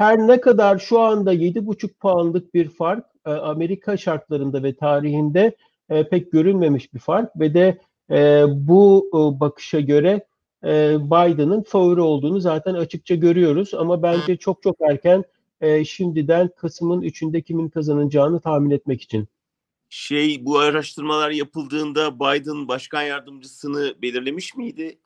her 0.00 0.18
ne 0.18 0.40
kadar 0.40 0.78
şu 0.78 1.00
anda 1.00 1.34
7,5 1.34 1.88
puanlık 1.88 2.54
bir 2.54 2.68
fark 2.68 3.04
e, 3.26 3.30
Amerika 3.30 3.96
şartlarında 3.96 4.62
ve 4.62 4.74
tarihinde 4.74 5.56
e, 5.90 6.08
pek 6.08 6.32
görülmemiş 6.32 6.94
bir 6.94 6.98
fark 6.98 7.40
ve 7.40 7.54
de 7.54 7.78
e, 8.10 8.44
bu 8.48 9.10
e, 9.14 9.40
bakışa 9.40 9.80
göre 9.80 10.26
e, 10.64 10.98
Biden'ın 11.00 11.62
favori 11.62 12.00
olduğunu 12.00 12.40
zaten 12.40 12.74
açıkça 12.74 13.14
görüyoruz. 13.14 13.74
Ama 13.74 14.02
bence 14.02 14.36
çok 14.36 14.62
çok 14.62 14.76
erken 14.90 15.24
e, 15.60 15.84
şimdiden 15.84 16.50
Kasım'ın 16.56 17.02
3'ünde 17.02 17.42
kimin 17.42 17.68
kazanacağını 17.68 18.40
tahmin 18.40 18.70
etmek 18.70 19.02
için. 19.02 19.28
Şey 19.88 20.46
bu 20.46 20.58
araştırmalar 20.58 21.30
yapıldığında 21.30 22.20
Biden 22.20 22.68
başkan 22.68 23.02
yardımcısını 23.02 23.94
belirlemiş 24.02 24.56
miydi? 24.56 24.98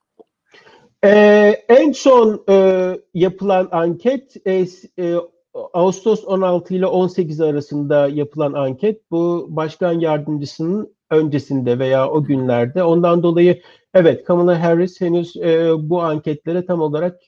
Ee, 1.04 1.64
en 1.68 1.92
son 1.92 2.44
e, 2.48 2.98
yapılan 3.14 3.68
anket 3.72 4.36
e, 4.46 4.66
e, 4.98 5.14
Ağustos 5.54 6.24
16 6.24 6.74
ile 6.74 6.86
18 6.86 7.40
arasında 7.40 8.08
yapılan 8.08 8.52
anket 8.52 9.10
bu 9.10 9.46
başkan 9.50 9.92
yardımcısının 9.92 10.94
öncesinde 11.10 11.78
veya 11.78 12.10
o 12.10 12.24
günlerde. 12.24 12.82
Ondan 12.82 13.22
dolayı 13.22 13.62
evet 13.94 14.24
Kamala 14.24 14.62
Harris 14.62 15.00
henüz 15.00 15.36
e, 15.36 15.72
bu 15.78 16.02
anketlere 16.02 16.66
tam 16.66 16.80
olarak 16.80 17.20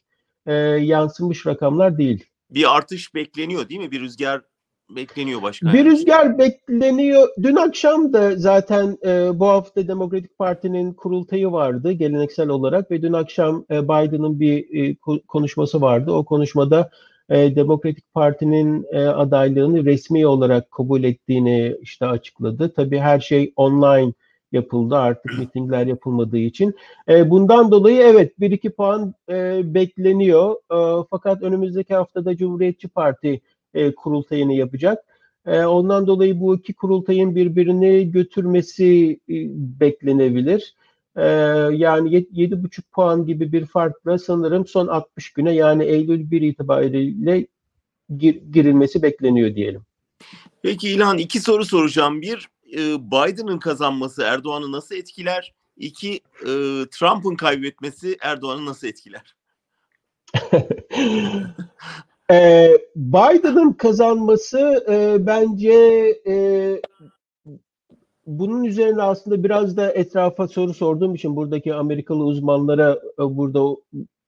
e, 0.47 0.54
yansımış 0.54 1.47
rakamlar 1.47 1.99
değil. 1.99 2.25
Bir 2.50 2.76
artış 2.76 3.14
bekleniyor 3.14 3.68
değil 3.68 3.80
mi? 3.80 3.90
Bir 3.90 4.00
rüzgar 4.00 4.42
bekleniyor 4.90 5.42
başkan. 5.42 5.73
Bir 5.73 5.85
rüzgar 5.85 6.38
bekleniyor. 6.38 7.28
Dün 7.42 7.56
akşam 7.56 8.12
da 8.12 8.37
zaten 8.37 8.99
e, 9.04 9.40
bu 9.40 9.47
hafta 9.49 9.88
Demokratik 9.88 10.38
Parti'nin 10.38 10.92
kurultayı 10.92 11.52
vardı 11.52 11.92
geleneksel 11.92 12.49
olarak 12.49 12.90
ve 12.90 13.02
dün 13.02 13.12
akşam 13.12 13.64
e, 13.71 13.85
Biden'ın 13.85 14.40
bir 14.40 14.85
e, 14.85 14.97
konuşması 15.28 15.80
vardı. 15.80 16.12
O 16.12 16.25
konuşmada 16.25 16.90
e, 17.28 17.56
Demokratik 17.56 18.14
Parti'nin 18.14 18.87
e, 18.92 18.99
adaylığını 19.06 19.85
resmi 19.85 20.26
olarak 20.26 20.71
kabul 20.71 21.04
ettiğini 21.04 21.76
işte 21.83 22.06
açıkladı. 22.06 22.73
Tabii 22.76 22.99
her 22.99 23.21
şey 23.21 23.52
online 23.56 24.12
yapıldı 24.52 24.97
artık 24.97 25.38
mitingler 25.38 25.87
yapılmadığı 25.87 26.38
için. 26.38 26.75
E, 27.09 27.30
bundan 27.30 27.71
dolayı 27.71 28.00
evet 28.02 28.33
1-2 28.40 28.71
puan 28.71 29.14
e, 29.30 29.61
bekleniyor. 29.75 30.52
E, 30.52 31.06
fakat 31.11 31.42
önümüzdeki 31.42 31.95
haftada 31.95 32.37
Cumhuriyetçi 32.37 32.88
Parti 32.88 33.40
e, 33.75 33.95
kurultayını 33.95 34.52
yapacak. 34.52 35.04
E, 35.47 35.64
ondan 35.64 36.06
dolayı 36.06 36.40
bu 36.40 36.56
iki 36.56 36.75
kurultayın 36.75 37.35
birbirini 37.35 38.11
götürmesi 38.11 39.21
e, 39.28 39.35
beklenebilir. 39.80 40.75
E, 41.16 41.25
yani 41.73 42.11
7,5 42.11 42.82
puan 42.92 43.26
gibi 43.26 43.52
bir 43.52 43.66
farkla 43.66 44.18
sanırım 44.18 44.66
son 44.66 44.87
60 44.87 45.32
güne 45.32 45.54
yani 45.54 45.85
Eylül 45.85 46.30
1 46.30 46.42
itibariyle 46.42 47.46
gir, 48.16 48.35
girilmesi 48.52 49.02
bekleniyor 49.02 49.54
diyelim. 49.54 49.82
Peki 50.62 50.88
İlhan 50.88 51.18
iki 51.18 51.40
soru 51.40 51.64
soracağım. 51.64 52.23
Bir, 52.23 52.49
e, 52.73 52.78
Biden'ın 53.11 53.58
kazanması 53.58 54.23
Erdoğan'ı 54.23 54.73
nasıl 54.73 54.94
etkiler? 54.94 55.54
İki, 55.76 56.14
e, 56.42 56.52
Trump'ın 56.90 57.37
kaybetmesi 57.37 58.16
Erdoğan'ı 58.20 58.67
nasıl 58.67 58.86
etkiler? 58.86 59.36
e, 62.30 62.71
Biden'ın 62.97 63.73
kazanması 63.73 64.84
e, 64.88 65.26
bence 65.26 65.73
e, 66.26 66.34
bunun 68.26 68.65
üzerine 68.65 69.02
aslında 69.02 69.45
biraz 69.45 69.76
da 69.76 69.93
etrafa 69.93 70.49
soru 70.49 70.75
sorduğum 70.75 71.15
için 71.15 71.36
buradaki 71.36 71.75
Amerikalı 71.75 72.25
uzmanlara 72.25 72.99
e, 73.19 73.36
burada 73.36 73.76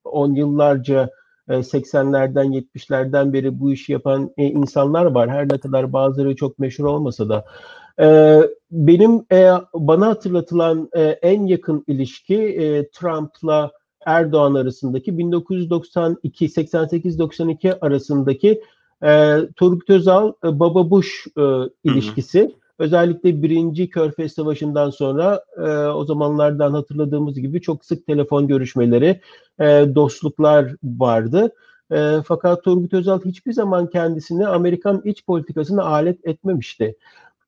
10 0.04 0.34
yıllarca 0.34 1.10
80'lerden 1.48 2.52
e, 2.52 2.58
70'lerden 2.58 3.32
beri 3.32 3.60
bu 3.60 3.72
işi 3.72 3.92
yapan 3.92 4.30
e, 4.36 4.44
insanlar 4.44 5.04
var. 5.04 5.30
Her 5.30 5.48
ne 5.48 5.58
kadar 5.58 5.92
bazıları 5.92 6.36
çok 6.36 6.58
meşhur 6.58 6.84
olmasa 6.84 7.28
da. 7.28 7.44
Benim 8.70 9.24
bana 9.74 10.06
hatırlatılan 10.06 10.88
en 11.22 11.46
yakın 11.46 11.84
ilişki 11.86 12.88
Trump'la 12.92 13.70
Erdoğan 14.06 14.54
arasındaki 14.54 15.18
1992 15.18 16.46
88-92 16.46 17.78
arasındaki 17.80 18.62
Turgut 19.56 19.90
Özal 19.90 20.32
Baba 20.44 20.90
Bush 20.90 21.26
ilişkisi. 21.84 22.40
Hı 22.40 22.46
hı. 22.46 22.67
Özellikle 22.78 23.42
birinci 23.42 23.90
Körfez 23.90 24.32
Savaşı'ndan 24.32 24.90
sonra 24.90 25.44
e, 25.56 25.70
o 25.70 26.04
zamanlardan 26.04 26.72
hatırladığımız 26.72 27.40
gibi 27.40 27.60
çok 27.60 27.84
sık 27.84 28.06
telefon 28.06 28.48
görüşmeleri, 28.48 29.20
e, 29.60 29.64
dostluklar 29.94 30.74
vardı. 30.84 31.52
E, 31.92 32.16
fakat 32.26 32.64
Turgut 32.64 32.94
Özal 32.94 33.20
hiçbir 33.24 33.52
zaman 33.52 33.86
kendisini 33.86 34.46
Amerikan 34.46 35.02
iç 35.04 35.26
politikasına 35.26 35.82
alet 35.82 36.26
etmemişti. 36.26 36.96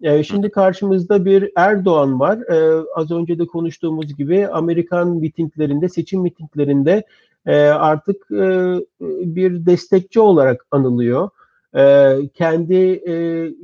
E, 0.03 0.25
şimdi 0.25 0.51
karşımızda 0.51 1.25
bir 1.25 1.51
Erdoğan 1.57 2.21
var. 2.21 2.39
E, 2.39 2.85
az 2.95 3.11
önce 3.11 3.39
de 3.39 3.47
konuştuğumuz 3.47 4.17
gibi 4.17 4.49
Amerikan 4.49 5.09
mitinglerinde, 5.09 5.89
seçim 5.89 6.21
mitinglerinde 6.21 7.05
e, 7.47 7.57
artık 7.67 8.31
e, 8.31 8.75
bir 9.01 9.67
destekçi 9.67 10.21
olarak 10.21 10.67
anılıyor. 10.71 11.29
E, 11.77 12.17
kendi 12.35 12.75
e, 13.07 13.13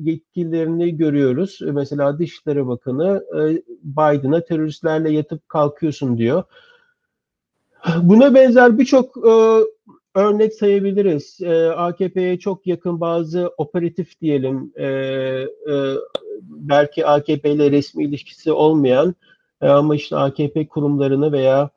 yetkililerini 0.01 0.97
görüyoruz. 0.97 1.59
Mesela 1.63 2.19
Dışişleri 2.19 2.67
Bakanı 2.67 3.25
e, 3.35 3.63
Biden'a 3.83 4.45
teröristlerle 4.45 5.11
yatıp 5.11 5.49
kalkıyorsun 5.49 6.19
diyor. 6.19 6.43
Buna 8.03 8.35
benzer 8.35 8.79
birçok 8.79 9.17
e, 9.17 9.33
örnek 10.15 10.55
sayabiliriz. 10.55 11.41
E, 11.43 11.67
AKP'ye 11.67 12.39
çok 12.39 12.67
yakın 12.67 13.01
bazı 13.01 13.51
operatif 13.57 14.21
diyelim, 14.21 14.73
e, 14.77 14.87
e, 14.87 15.47
belki 16.43 17.07
AKP 17.07 17.51
ile 17.51 17.71
resmi 17.71 18.05
ilişkisi 18.05 18.53
olmayan 18.53 19.15
e, 19.63 19.69
ama 19.69 19.97
işte 19.97 20.17
AKP 20.17 20.69
kurumlarını 20.69 21.33
veya 21.33 21.71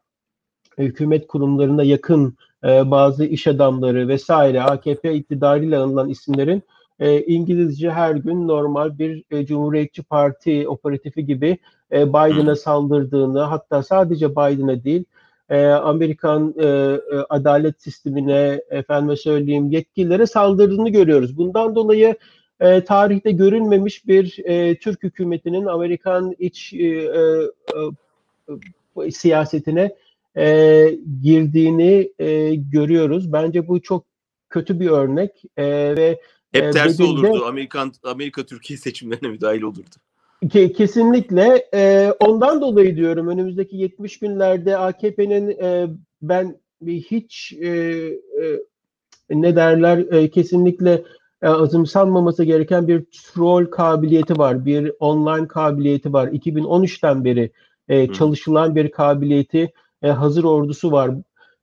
hükümet 0.78 1.28
kurumlarına 1.28 1.84
yakın 1.84 2.38
e, 2.64 2.92
bazı 2.92 3.26
iş 3.26 3.48
adamları 3.48 4.08
vesaire 4.08 4.62
AKP 4.62 5.14
iktidarıyla 5.14 5.84
anılan 5.84 6.10
isimlerin 6.10 6.64
e, 7.00 7.22
İngilizce 7.22 7.92
her 7.92 8.16
gün 8.16 8.48
normal 8.48 9.00
bir 9.00 9.24
e, 9.32 9.46
Cumhuriyetçi 9.46 10.04
Parti 10.04 10.70
operatifi 10.70 11.26
gibi 11.26 11.58
e, 11.92 12.10
Biden'a 12.10 12.56
saldırdığını 12.56 13.40
hatta 13.40 13.84
sadece 13.84 14.32
Biden'a 14.32 14.84
değil 14.84 15.04
e, 15.50 15.66
Amerikan 15.66 16.54
e, 16.62 16.98
adalet 17.30 17.82
sistemine 17.82 18.62
efendime 18.70 19.16
söyleyeyim 19.16 19.72
yetkililere 19.72 20.28
saldırdığını 20.28 20.90
görüyoruz. 20.90 21.38
Bundan 21.38 21.76
dolayı 21.76 22.16
e, 22.60 22.84
tarihte 22.84 23.32
görülmemiş 23.32 24.08
bir 24.08 24.40
e, 24.46 24.76
Türk 24.76 25.04
hükümetinin 25.04 25.66
Amerikan 25.66 26.36
iç 26.40 26.74
e, 26.74 26.86
e, 26.86 27.22
e, 29.06 29.12
siyasetine 29.12 29.96
e, 30.38 31.00
girdiğini 31.22 32.12
e, 32.20 32.56
görüyoruz. 32.56 33.34
Bence 33.34 33.68
bu 33.68 33.82
çok 33.82 34.06
kötü 34.50 34.80
bir 34.80 34.90
örnek 34.90 35.44
e, 35.58 35.66
ve 35.96 36.20
hep 36.52 36.64
e, 36.64 36.72
tersi 36.72 37.04
bedelde, 37.04 37.28
olurdu. 37.28 37.46
Amerikan 37.46 37.94
Amerika 38.04 38.46
Türkiye 38.46 38.78
seçimlerine 38.78 39.30
müdahil 39.30 39.62
olurdu. 39.62 39.96
Ke, 40.50 40.72
kesinlikle. 40.72 41.70
E, 41.74 42.12
ondan 42.20 42.62
dolayı 42.62 42.96
diyorum 42.96 43.28
önümüzdeki 43.28 43.78
70 43.78 44.20
günlerde 44.20 44.78
AKP'nin 44.78 45.50
e, 45.50 45.88
ben 46.22 46.60
hiç 46.88 47.54
e, 47.62 47.68
e, 47.70 48.60
ne 49.30 49.56
derler 49.56 49.98
e, 49.98 50.30
kesinlikle 50.30 51.04
e, 51.42 51.48
azımsanmaması 51.48 52.44
gereken 52.44 52.88
bir 52.88 53.06
troll 53.06 53.66
kabiliyeti 53.66 54.38
var. 54.38 54.66
Bir 54.66 54.92
online 55.00 55.48
kabiliyeti 55.48 56.14
var. 56.14 56.28
2013'ten 56.28 57.26
beri 57.26 57.52
e, 57.90 58.14
çalışılan 58.14 58.76
bir 58.76 58.92
kabiliyeti 58.92 59.74
e, 60.04 60.10
hazır 60.10 60.44
ordusu 60.44 60.92
var. 60.92 61.12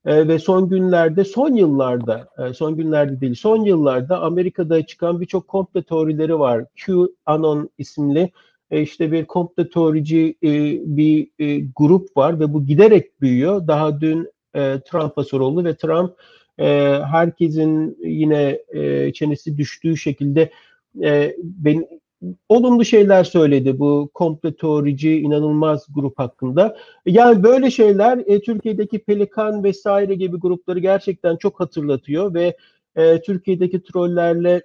E, 0.05 0.29
ve 0.29 0.39
son 0.39 0.69
günlerde, 0.69 1.25
son 1.25 1.55
yıllarda, 1.55 2.29
e, 2.39 2.55
son 2.55 2.77
günlerde 2.77 3.21
değil, 3.21 3.35
son 3.35 3.65
yıllarda 3.65 4.21
Amerika'da 4.21 4.87
çıkan 4.87 5.21
birçok 5.21 5.49
komplo 5.49 5.83
teorileri 5.83 6.39
var. 6.39 6.65
QAnon 6.87 7.71
isimli 7.79 8.31
işte 8.71 9.13
bir 9.13 9.25
komplo 9.25 9.69
teorici 9.69 10.37
bir 10.87 11.29
grup 11.77 12.17
var 12.17 12.41
ve 12.41 12.55
bu 12.55 12.67
giderek 12.67 13.21
büyüyor. 13.21 13.67
Daha 13.67 14.01
dün 14.01 14.29
e, 14.55 14.81
Trump'a 14.91 15.25
soruldu 15.25 15.65
ve 15.65 15.77
Trump 15.77 16.15
herkesin 17.03 17.99
yine 18.05 18.63
çenesi 19.13 19.57
düştüğü 19.59 19.97
şekilde 19.97 20.51
ben, 21.43 21.87
olumlu 22.49 22.85
şeyler 22.85 23.25
söyledi 23.25 23.79
bu 23.79 24.11
komplo 24.15 24.53
teorici 24.53 25.17
inanılmaz 25.19 25.87
grup 25.95 26.19
hakkında. 26.19 26.77
Yani 27.07 27.43
böyle 27.43 27.71
şeyler 27.71 28.19
e, 28.27 28.41
Türkiye'deki 28.41 28.99
Pelikan 28.99 29.65
vesaire 29.65 30.15
gibi 30.15 30.37
grupları 30.37 30.79
gerçekten 30.79 31.37
çok 31.37 31.61
hatırlatıyor 31.61 32.35
ve 32.35 32.57
e, 32.97 33.21
Türkiye'deki 33.23 33.83
trollerle 33.83 34.63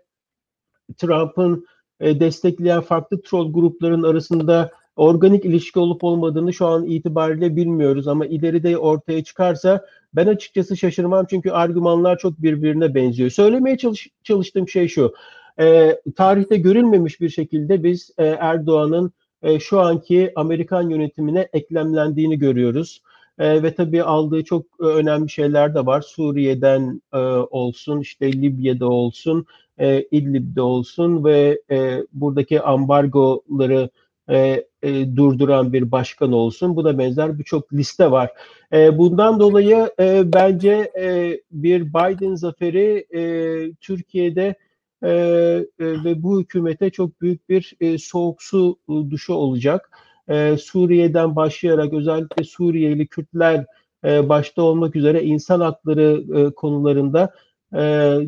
Trump'ın 0.98 1.66
e, 2.00 2.20
destekleyen 2.20 2.82
farklı 2.82 3.22
troll 3.22 3.54
grupların 3.54 4.04
arasında 4.04 4.72
organik 4.96 5.46
ilişki 5.46 5.80
olup 5.80 6.04
olmadığını 6.04 6.54
şu 6.54 6.68
an 6.68 6.86
itibariyle 6.86 7.56
bilmiyoruz 7.56 8.08
ama 8.08 8.26
ileride 8.26 8.78
ortaya 8.78 9.24
çıkarsa 9.24 9.86
ben 10.14 10.28
açıkçası 10.28 10.78
şaşırmam 10.78 11.26
çünkü 11.30 11.52
argümanlar 11.52 12.18
çok 12.18 12.42
birbirine 12.42 12.96
benziyor. 12.96 13.30
Söylemeye 13.30 13.78
çalış, 13.78 14.08
çalıştığım 14.24 14.70
şey 14.70 14.88
şu. 14.88 15.14
E, 15.62 15.98
tarihte 16.16 16.58
görülmemiş 16.58 17.22
bir 17.22 17.30
şekilde 17.30 17.84
biz 17.84 18.12
e, 18.18 18.26
Erdoğan'ın 18.26 19.12
e, 19.44 19.60
şu 19.60 19.80
anki 19.80 20.32
Amerikan 20.36 20.90
yönetimine 20.90 21.50
eklemlendiğini 21.54 22.40
görüyoruz. 22.40 23.02
E, 23.40 23.64
ve 23.64 23.76
tabii 23.76 24.04
aldığı 24.04 24.44
çok 24.44 24.66
e, 24.82 24.84
önemli 24.84 25.30
şeyler 25.30 25.76
de 25.76 25.86
var. 25.86 26.02
Suriye'den 26.02 27.02
e, 27.14 27.18
olsun, 27.18 28.00
işte 28.00 28.34
Libya'da 28.34 28.90
olsun, 28.90 29.46
e, 29.80 30.06
İdlib'de 30.12 30.62
olsun 30.62 31.24
ve 31.26 31.62
e, 31.72 32.06
buradaki 32.14 32.62
ambargoları 32.62 33.90
e, 34.30 34.66
e, 34.84 35.16
durduran 35.16 35.74
bir 35.74 35.92
başkan 35.92 36.32
olsun. 36.32 36.76
Bu 36.76 36.84
da 36.86 36.98
benzer 36.98 37.40
birçok 37.40 37.74
liste 37.74 38.12
var. 38.12 38.32
E, 38.74 38.98
bundan 38.98 39.40
dolayı 39.40 39.92
e, 40.00 40.34
bence 40.34 40.92
e, 41.00 41.40
bir 41.52 41.82
Biden 41.82 42.36
zaferi 42.36 43.08
e, 43.14 43.22
Türkiye'de 43.74 44.56
e, 45.04 45.10
e, 45.10 45.66
ve 45.80 46.24
bu 46.24 46.42
hükümete 46.42 46.90
çok 46.90 47.22
büyük 47.22 47.50
bir 47.50 47.74
e, 47.80 47.98
soğuk 47.98 48.44
su 48.44 48.80
duşu 49.10 49.34
olacak. 49.34 49.90
E, 50.30 50.58
Suriye'den 50.58 51.36
başlayarak 51.36 51.94
özellikle 51.94 52.44
Suriyeli 52.44 53.08
Kürtler 53.08 53.66
e, 54.06 54.30
başta 54.30 54.62
olmak 54.62 54.96
üzere 54.96 55.24
insan 55.24 55.60
hakları 55.60 56.24
e, 56.36 56.54
konularında 56.56 57.34
e, 57.74 57.78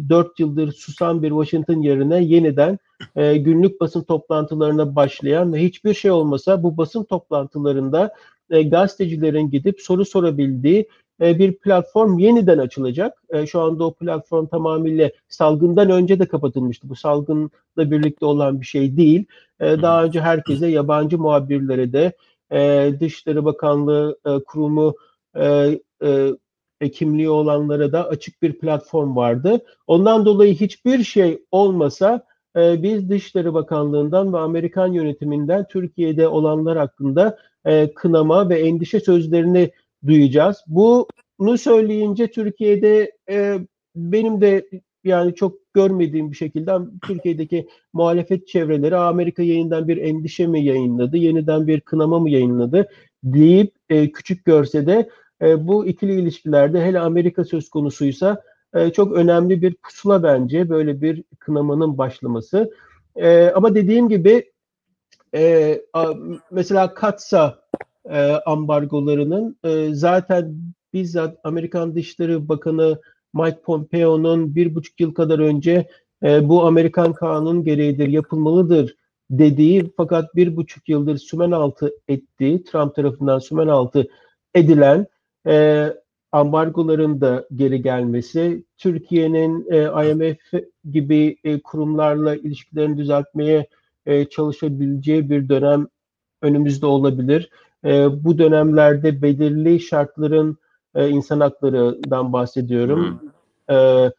4 0.09 0.39
yıldır 0.39 0.71
susan 0.71 1.23
bir 1.23 1.29
Washington 1.29 1.81
yerine 1.81 2.23
yeniden 2.23 2.79
e, 3.15 3.37
günlük 3.37 3.81
basın 3.81 4.03
toplantılarına 4.03 4.95
başlayan 4.95 5.53
ve 5.53 5.63
hiçbir 5.63 5.93
şey 5.93 6.11
olmasa 6.11 6.63
bu 6.63 6.77
basın 6.77 7.03
toplantılarında 7.03 8.13
e, 8.49 8.63
gazetecilerin 8.63 9.49
gidip 9.49 9.81
soru 9.81 10.05
sorabildiği 10.05 10.87
e, 11.21 11.39
bir 11.39 11.57
platform 11.57 12.19
yeniden 12.19 12.57
açılacak. 12.57 13.23
E, 13.29 13.45
şu 13.45 13.61
anda 13.61 13.83
o 13.83 13.93
platform 13.93 14.47
tamamıyla 14.47 15.09
salgından 15.29 15.89
önce 15.89 16.19
de 16.19 16.25
kapatılmıştı. 16.25 16.89
Bu 16.89 16.95
salgınla 16.95 17.51
birlikte 17.77 18.25
olan 18.25 18.61
bir 18.61 18.65
şey 18.65 18.97
değil. 18.97 19.25
E, 19.59 19.81
daha 19.81 20.03
önce 20.03 20.21
herkese, 20.21 20.67
yabancı 20.67 21.17
muhabirlere 21.17 21.93
de 21.93 22.13
Dışişleri 22.99 23.45
Bakanlığı 23.45 24.17
kurumu 24.45 24.95
kimliği 26.93 27.29
olanlara 27.29 27.91
da 27.91 28.07
açık 28.07 28.41
bir 28.41 28.59
platform 28.59 29.15
vardı. 29.15 29.61
Ondan 29.87 30.25
dolayı 30.25 30.55
hiçbir 30.55 31.03
şey 31.03 31.43
olmasa 31.51 32.25
biz 32.55 33.09
Dışişleri 33.09 33.53
Bakanlığı'ndan 33.53 34.33
ve 34.33 34.37
Amerikan 34.37 34.87
yönetiminden 34.87 35.67
Türkiye'de 35.67 36.27
olanlar 36.27 36.77
hakkında 36.77 37.37
kınama 37.95 38.49
ve 38.49 38.59
endişe 38.59 38.99
sözlerini 38.99 39.71
duyacağız. 40.07 40.63
Bunu 40.67 41.57
söyleyince 41.57 42.27
Türkiye'de 42.31 43.11
e, 43.29 43.59
benim 43.95 44.41
de 44.41 44.69
yani 45.03 45.35
çok 45.35 45.73
görmediğim 45.73 46.31
bir 46.31 46.37
şekilde 46.37 46.71
Türkiye'deki 47.07 47.67
muhalefet 47.93 48.47
çevreleri 48.47 48.97
Amerika 48.97 49.43
yeniden 49.43 49.87
bir 49.87 49.97
endişe 49.97 50.47
mi 50.47 50.63
yayınladı, 50.65 51.17
yeniden 51.17 51.67
bir 51.67 51.81
kınama 51.81 52.19
mı 52.19 52.29
yayınladı 52.29 52.89
deyip 53.23 53.73
e, 53.89 54.11
küçük 54.11 54.45
görse 54.45 54.85
de 54.85 55.09
e, 55.41 55.67
bu 55.67 55.85
ikili 55.85 56.21
ilişkilerde 56.21 56.85
hele 56.85 56.99
Amerika 56.99 57.43
söz 57.43 57.69
konusuysa 57.69 58.43
e, 58.73 58.89
çok 58.89 59.13
önemli 59.13 59.61
bir 59.61 59.75
pusula 59.75 60.23
bence 60.23 60.69
böyle 60.69 61.01
bir 61.01 61.23
kınamanın 61.39 61.97
başlaması. 61.97 62.71
E, 63.15 63.49
ama 63.49 63.75
dediğim 63.75 64.09
gibi 64.09 64.51
e, 65.35 65.81
mesela 66.51 66.93
Katsa 66.93 67.63
e, 68.09 68.31
ambargolarının 68.31 69.57
e, 69.63 69.93
zaten 69.93 70.55
bizzat 70.93 71.37
Amerikan 71.43 71.95
Dışişleri 71.95 72.49
Bakanı 72.49 73.01
Mike 73.33 73.61
Pompeo'nun 73.61 74.55
bir 74.55 74.75
buçuk 74.75 74.99
yıl 74.99 75.13
kadar 75.13 75.39
önce 75.39 75.87
e, 76.23 76.49
bu 76.49 76.65
Amerikan 76.65 77.13
kanun 77.13 77.63
gereğidir, 77.63 78.07
yapılmalıdır 78.07 78.95
dediği 79.31 79.93
fakat 79.97 80.35
bir 80.35 80.55
buçuk 80.55 80.89
yıldır 80.89 81.17
sümen 81.17 81.51
altı 81.51 81.93
ettiği, 82.07 82.63
Trump 82.63 82.95
tarafından 82.95 83.39
sümen 83.39 83.67
altı 83.67 84.07
edilen 84.55 85.07
e, 85.47 85.87
ambargoların 86.31 87.21
da 87.21 87.47
geri 87.55 87.81
gelmesi, 87.81 88.65
Türkiye'nin 88.77 89.65
e, 89.71 90.09
IMF 90.09 90.63
gibi 90.91 91.37
e, 91.43 91.61
kurumlarla 91.61 92.35
ilişkilerini 92.35 92.97
düzeltmeye 92.97 93.67
e, 94.05 94.25
çalışabileceği 94.25 95.29
bir 95.29 95.49
dönem 95.49 95.87
önümüzde 96.41 96.85
olabilir. 96.85 97.49
E, 97.85 98.23
bu 98.23 98.37
dönemlerde 98.37 99.21
belirli 99.21 99.79
şartların 99.79 100.57
e, 100.95 101.09
insan 101.09 101.39
haklarından 101.39 102.33
bahsediyorum. 102.33 103.19
Hmm. 103.67 103.75
E, 103.75 104.11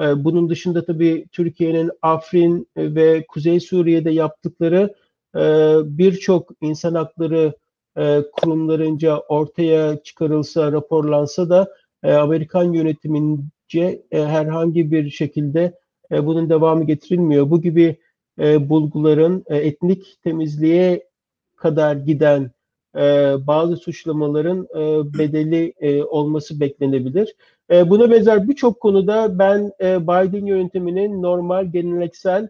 e, 0.00 0.24
bunun 0.24 0.48
dışında 0.48 0.84
tabii 0.84 1.26
Türkiye'nin 1.32 1.90
Afrin 2.02 2.68
ve 2.76 3.24
Kuzey 3.28 3.60
Suriye'de 3.60 4.10
yaptıkları 4.10 4.94
e, 5.36 5.40
birçok 5.84 6.50
insan 6.60 6.94
hakları 6.94 7.54
e, 7.98 8.22
kurumlarınca 8.32 9.18
ortaya 9.18 10.02
çıkarılsa, 10.02 10.72
raporlansa 10.72 11.48
da 11.48 11.74
e, 12.02 12.12
Amerikan 12.12 12.72
yönetimince 12.72 14.02
e, 14.10 14.24
herhangi 14.24 14.90
bir 14.90 15.10
şekilde 15.10 15.78
e, 16.12 16.26
bunun 16.26 16.50
devamı 16.50 16.84
getirilmiyor. 16.84 17.50
Bu 17.50 17.62
gibi 17.62 17.96
e, 18.38 18.68
bulguların 18.68 19.44
e, 19.46 19.56
etnik 19.56 20.16
temizliğe 20.22 21.08
kadar 21.56 21.96
giden 21.96 22.50
e, 22.96 23.34
bazı 23.46 23.76
suçlamaların 23.76 24.68
e, 24.74 25.12
bedeli 25.18 25.74
e, 25.80 26.02
olması 26.02 26.60
beklenebilir. 26.60 27.34
Buna 27.70 28.10
benzer 28.10 28.48
birçok 28.48 28.80
konuda 28.80 29.38
ben 29.38 29.72
Biden 29.80 30.46
yönetiminin 30.46 31.22
normal 31.22 31.64
geleneksel 31.64 32.48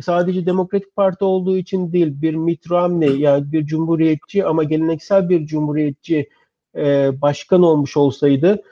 sadece 0.00 0.46
Demokratik 0.46 0.96
Parti 0.96 1.24
olduğu 1.24 1.56
için 1.56 1.92
değil 1.92 2.22
bir 2.22 2.34
Mitt 2.34 2.70
Romney 2.70 3.16
yani 3.20 3.52
bir 3.52 3.66
cumhuriyetçi 3.66 4.44
ama 4.44 4.64
geleneksel 4.64 5.28
bir 5.28 5.46
cumhuriyetçi 5.46 6.28
başkan 7.22 7.62
olmuş 7.62 7.96
olsaydı 7.96 8.62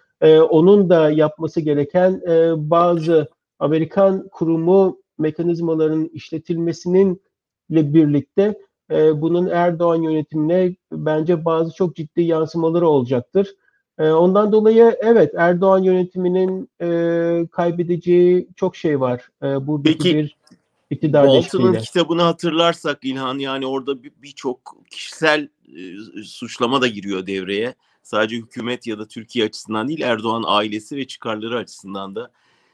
onun 0.50 0.90
da 0.90 1.10
yapması 1.10 1.60
gereken 1.60 2.22
bazı 2.70 3.28
Amerikan 3.58 4.28
kurumu 4.28 4.98
mekanizmaların 5.18 6.10
işletilmesinin 6.12 7.22
ile 7.70 7.94
birlikte 7.94 8.54
e, 8.90 9.20
bunun 9.20 9.46
Erdoğan 9.46 10.02
yönetimine 10.02 10.76
bence 10.92 11.44
bazı 11.44 11.74
çok 11.74 11.96
ciddi 11.96 12.22
yansımaları 12.22 12.88
olacaktır. 12.88 13.54
E, 13.98 14.10
ondan 14.10 14.52
dolayı 14.52 14.96
evet 15.00 15.34
Erdoğan 15.36 15.82
yönetiminin 15.82 16.68
e, 16.80 17.46
kaybedeceği 17.52 18.48
çok 18.56 18.76
şey 18.76 19.00
var. 19.00 19.28
E, 19.42 19.66
buradaki 19.66 19.98
Peki, 19.98 20.16
bir 20.16 20.36
iktidar 20.90 21.26
Walton'ın 21.26 21.78
kitabını 21.78 22.22
hatırlarsak 22.22 22.98
İlhan 23.02 23.38
yani 23.38 23.66
orada 23.66 24.02
birçok 24.02 24.76
bir 24.84 24.90
kişisel 24.90 25.48
e, 25.76 26.22
suçlama 26.24 26.80
da 26.80 26.86
giriyor 26.86 27.26
devreye. 27.26 27.74
Sadece 28.02 28.36
hükümet 28.36 28.86
ya 28.86 28.98
da 28.98 29.08
Türkiye 29.08 29.44
açısından 29.44 29.88
değil 29.88 30.00
Erdoğan 30.00 30.44
ailesi 30.46 30.96
ve 30.96 31.06
çıkarları 31.06 31.58
açısından 31.58 32.14
da. 32.14 32.30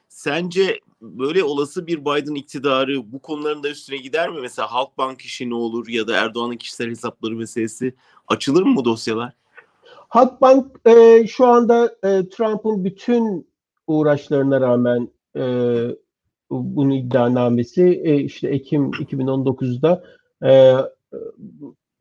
Sence 0.09 0.81
böyle 1.01 1.45
olası 1.45 1.87
bir 1.87 2.01
Biden 2.01 2.35
iktidarı 2.35 3.13
bu 3.13 3.23
konuların 3.23 3.63
da 3.63 3.71
üstüne 3.71 3.97
gider 3.97 4.29
mi? 4.29 4.41
Mesela 4.41 4.73
Halkbank 4.73 5.21
işi 5.21 5.51
ne 5.51 5.55
olur 5.55 5.89
ya 5.89 6.09
da 6.09 6.17
Erdoğan'ın 6.17 6.57
kişisel 6.57 6.91
hesapları 6.91 7.35
meselesi 7.35 7.95
açılır 8.29 8.63
mı 8.63 8.77
bu 8.77 8.85
dosyalar? 8.85 9.33
Halkbank 10.09 10.67
e, 10.87 11.27
şu 11.27 11.47
anda 11.47 11.97
e, 12.05 12.29
Trump'ın 12.29 12.85
bütün 12.85 13.49
uğraşlarına 13.87 14.61
rağmen 14.61 15.09
e, 15.37 15.43
bunun 16.51 16.91
iddianamesi 16.91 17.83
e, 18.05 18.17
işte 18.17 18.49
Ekim 18.49 18.91
2019'da 18.91 20.05
e, 20.45 20.77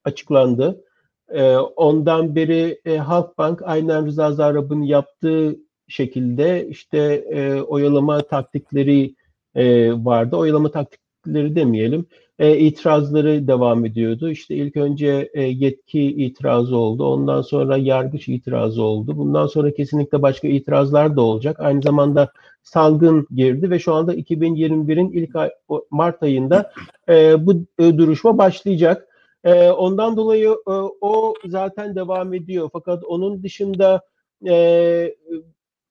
açıklandı. 0.03 0.83
E, 1.29 1.57
ondan 1.57 2.35
beri 2.35 2.81
e, 2.85 2.97
Halkbank 2.97 3.61
aynen 3.63 4.05
Rıza 4.05 4.31
Zarrab'ın 4.31 4.81
yaptığı 4.81 5.64
şekilde 5.87 6.67
işte 6.67 6.97
e, 7.31 7.61
oyalama 7.61 8.21
taktikleri 8.21 9.15
e, 9.55 9.93
vardı. 9.93 10.35
Oyalama 10.35 10.71
taktik 10.71 10.99
tepkileri 11.25 11.55
demeyelim 11.55 12.05
e, 12.39 12.57
itirazları 12.57 13.47
devam 13.47 13.85
ediyordu. 13.85 14.29
İşte 14.29 14.55
ilk 14.55 14.77
önce 14.77 15.29
e, 15.33 15.41
yetki 15.41 16.01
itirazı 16.01 16.77
oldu. 16.77 17.05
Ondan 17.05 17.41
sonra 17.41 17.77
yargıç 17.77 18.27
itirazı 18.27 18.83
oldu. 18.83 19.17
Bundan 19.17 19.47
sonra 19.47 19.73
kesinlikle 19.73 20.21
başka 20.21 20.47
itirazlar 20.47 21.15
da 21.15 21.21
olacak. 21.21 21.59
Aynı 21.59 21.81
zamanda 21.81 22.31
salgın 22.63 23.27
girdi 23.35 23.69
ve 23.69 23.79
şu 23.79 23.93
anda 23.93 24.15
2021'in 24.15 25.11
ilk 25.11 25.35
ay, 25.35 25.51
Mart 25.91 26.23
ayında 26.23 26.71
e, 27.09 27.45
bu 27.45 27.53
e, 27.79 27.97
duruşma 27.97 28.37
başlayacak. 28.37 29.07
E, 29.43 29.69
ondan 29.69 30.17
dolayı 30.17 30.49
e, 30.49 30.71
o 31.01 31.33
zaten 31.45 31.95
devam 31.95 32.33
ediyor. 32.33 32.69
Fakat 32.73 33.03
onun 33.03 33.43
dışında 33.43 34.01
e, 34.47 35.15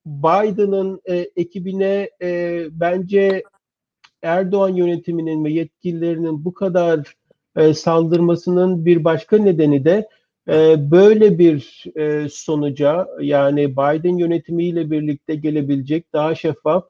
Biden'ın 0.06 1.00
e, 1.04 1.30
ekibine 1.36 2.10
e, 2.22 2.60
bence 2.70 3.42
Erdoğan 4.22 4.68
yönetiminin 4.68 5.44
ve 5.44 5.50
yetkililerinin 5.50 6.44
bu 6.44 6.54
kadar 6.54 7.14
e, 7.56 7.74
saldırmasının 7.74 8.84
bir 8.84 9.04
başka 9.04 9.38
nedeni 9.38 9.84
de 9.84 10.08
e, 10.48 10.90
böyle 10.90 11.38
bir 11.38 11.84
e, 11.96 12.28
sonuca 12.28 13.08
yani 13.20 13.72
Biden 13.72 14.18
yönetimiyle 14.18 14.90
birlikte 14.90 15.34
gelebilecek 15.34 16.12
daha 16.12 16.34
şeffaf 16.34 16.84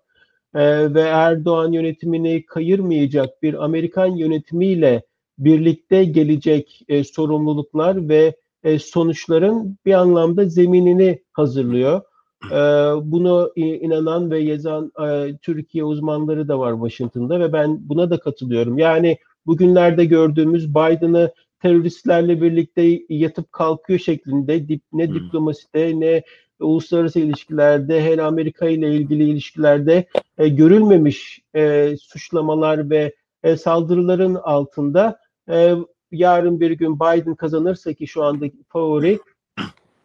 e, 0.54 0.94
ve 0.94 1.00
Erdoğan 1.00 1.72
yönetimini 1.72 2.46
kayırmayacak 2.46 3.42
bir 3.42 3.64
Amerikan 3.64 4.06
yönetimiyle 4.06 5.02
birlikte 5.38 6.04
gelecek 6.04 6.82
e, 6.88 7.04
sorumluluklar 7.04 8.08
ve 8.08 8.36
e, 8.62 8.78
sonuçların 8.78 9.78
bir 9.86 9.92
anlamda 9.92 10.44
zeminini 10.44 11.22
hazırlıyor. 11.32 12.02
E, 12.50 12.56
bunu 13.02 13.52
inanan 13.56 14.30
ve 14.30 14.38
yazan 14.38 14.92
e, 15.06 15.36
Türkiye 15.42 15.84
uzmanları 15.84 16.48
da 16.48 16.58
var 16.58 16.72
Washington'da 16.72 17.40
ve 17.40 17.52
ben 17.52 17.88
buna 17.88 18.10
da 18.10 18.18
katılıyorum. 18.18 18.78
Yani 18.78 19.18
bugünlerde 19.46 20.04
gördüğümüz 20.04 20.70
Biden'ı 20.70 21.32
teröristlerle 21.62 22.42
birlikte 22.42 23.00
yatıp 23.08 23.52
kalkıyor 23.52 23.98
şeklinde 23.98 24.68
dip, 24.68 24.82
ne 24.92 25.06
hmm. 25.06 25.14
diplomaside 25.14 26.00
ne 26.00 26.22
uluslararası 26.60 27.20
ilişkilerde 27.20 28.04
hele 28.04 28.22
Amerika 28.22 28.68
ile 28.68 28.94
ilgili 28.94 29.28
ilişkilerde 29.30 30.06
e, 30.38 30.48
görülmemiş 30.48 31.40
e, 31.54 31.94
suçlamalar 32.00 32.90
ve 32.90 33.14
e, 33.42 33.56
saldırıların 33.56 34.34
altında 34.34 35.18
e, 35.50 35.74
yarın 36.10 36.60
bir 36.60 36.70
gün 36.70 36.96
Biden 36.96 37.34
kazanırsa 37.34 37.92
ki 37.92 38.06
şu 38.06 38.24
andaki 38.24 38.56
favori 38.68 39.18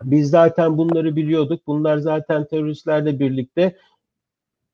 biz 0.03 0.29
zaten 0.29 0.77
bunları 0.77 1.15
biliyorduk. 1.15 1.67
Bunlar 1.67 1.97
zaten 1.97 2.45
teröristlerle 2.45 3.19
birlikte 3.19 3.75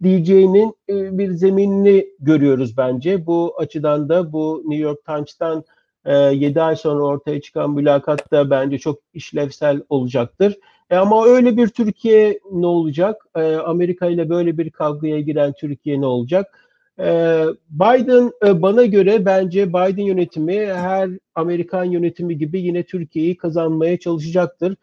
diyeceğinin 0.03 0.75
e, 0.89 1.17
bir 1.17 1.31
zeminini 1.31 2.07
görüyoruz 2.19 2.77
bence. 2.77 3.25
Bu 3.25 3.55
açıdan 3.57 4.09
da 4.09 4.33
bu 4.33 4.63
New 4.65 4.83
York 4.83 5.05
Times'tan 5.05 5.63
e, 6.05 6.15
7 6.17 6.61
ay 6.61 6.75
sonra 6.75 7.03
ortaya 7.03 7.41
çıkan 7.41 7.71
mülakat 7.71 8.31
da 8.31 8.49
bence 8.49 8.77
çok 8.77 8.99
işlevsel 9.13 9.81
olacaktır. 9.89 10.57
E, 10.89 10.95
ama 10.95 11.25
öyle 11.25 11.57
bir 11.57 11.67
Türkiye 11.67 12.39
ne 12.51 12.65
olacak? 12.65 13.25
E, 13.35 13.55
Amerika 13.55 14.07
ile 14.07 14.29
böyle 14.29 14.57
bir 14.57 14.69
kavgaya 14.69 15.19
giren 15.19 15.53
Türkiye 15.53 16.01
ne 16.01 16.05
olacak? 16.05 16.59
E, 16.99 17.43
Biden 17.69 18.31
e, 18.45 18.61
bana 18.61 18.85
göre 18.85 19.25
bence 19.25 19.69
Biden 19.69 20.03
yönetimi 20.03 20.65
her 20.65 21.09
Amerikan 21.35 21.83
yönetimi 21.83 22.37
gibi 22.37 22.61
yine 22.61 22.83
Türkiye'yi 22.83 23.37
kazanmaya 23.37 23.99
çalışacaktır. 23.99 24.75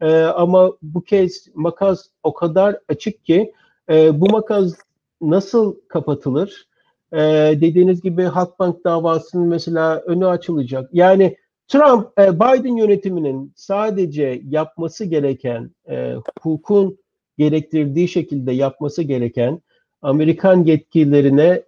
E, 0.00 0.22
ama 0.22 0.72
bu 0.82 1.02
kez 1.02 1.48
makas 1.54 2.06
o 2.22 2.34
kadar 2.34 2.78
açık 2.88 3.24
ki 3.24 3.52
e, 3.90 4.20
bu 4.20 4.30
makas 4.30 4.74
nasıl 5.20 5.76
kapatılır? 5.88 6.68
E, 7.12 7.18
dediğiniz 7.60 8.02
gibi 8.02 8.22
Halkbank 8.22 8.84
davasının 8.84 9.48
mesela 9.48 10.00
önü 10.00 10.26
açılacak. 10.26 10.90
Yani 10.92 11.36
Trump, 11.68 12.18
e, 12.18 12.34
Biden 12.34 12.76
yönetiminin 12.76 13.52
sadece 13.56 14.42
yapması 14.48 15.04
gereken, 15.04 15.70
e, 15.88 16.14
hukukun 16.14 16.98
gerektirdiği 17.38 18.08
şekilde 18.08 18.52
yapması 18.52 19.02
gereken 19.02 19.60
Amerikan 20.02 20.64
yetkililerine 20.64 21.62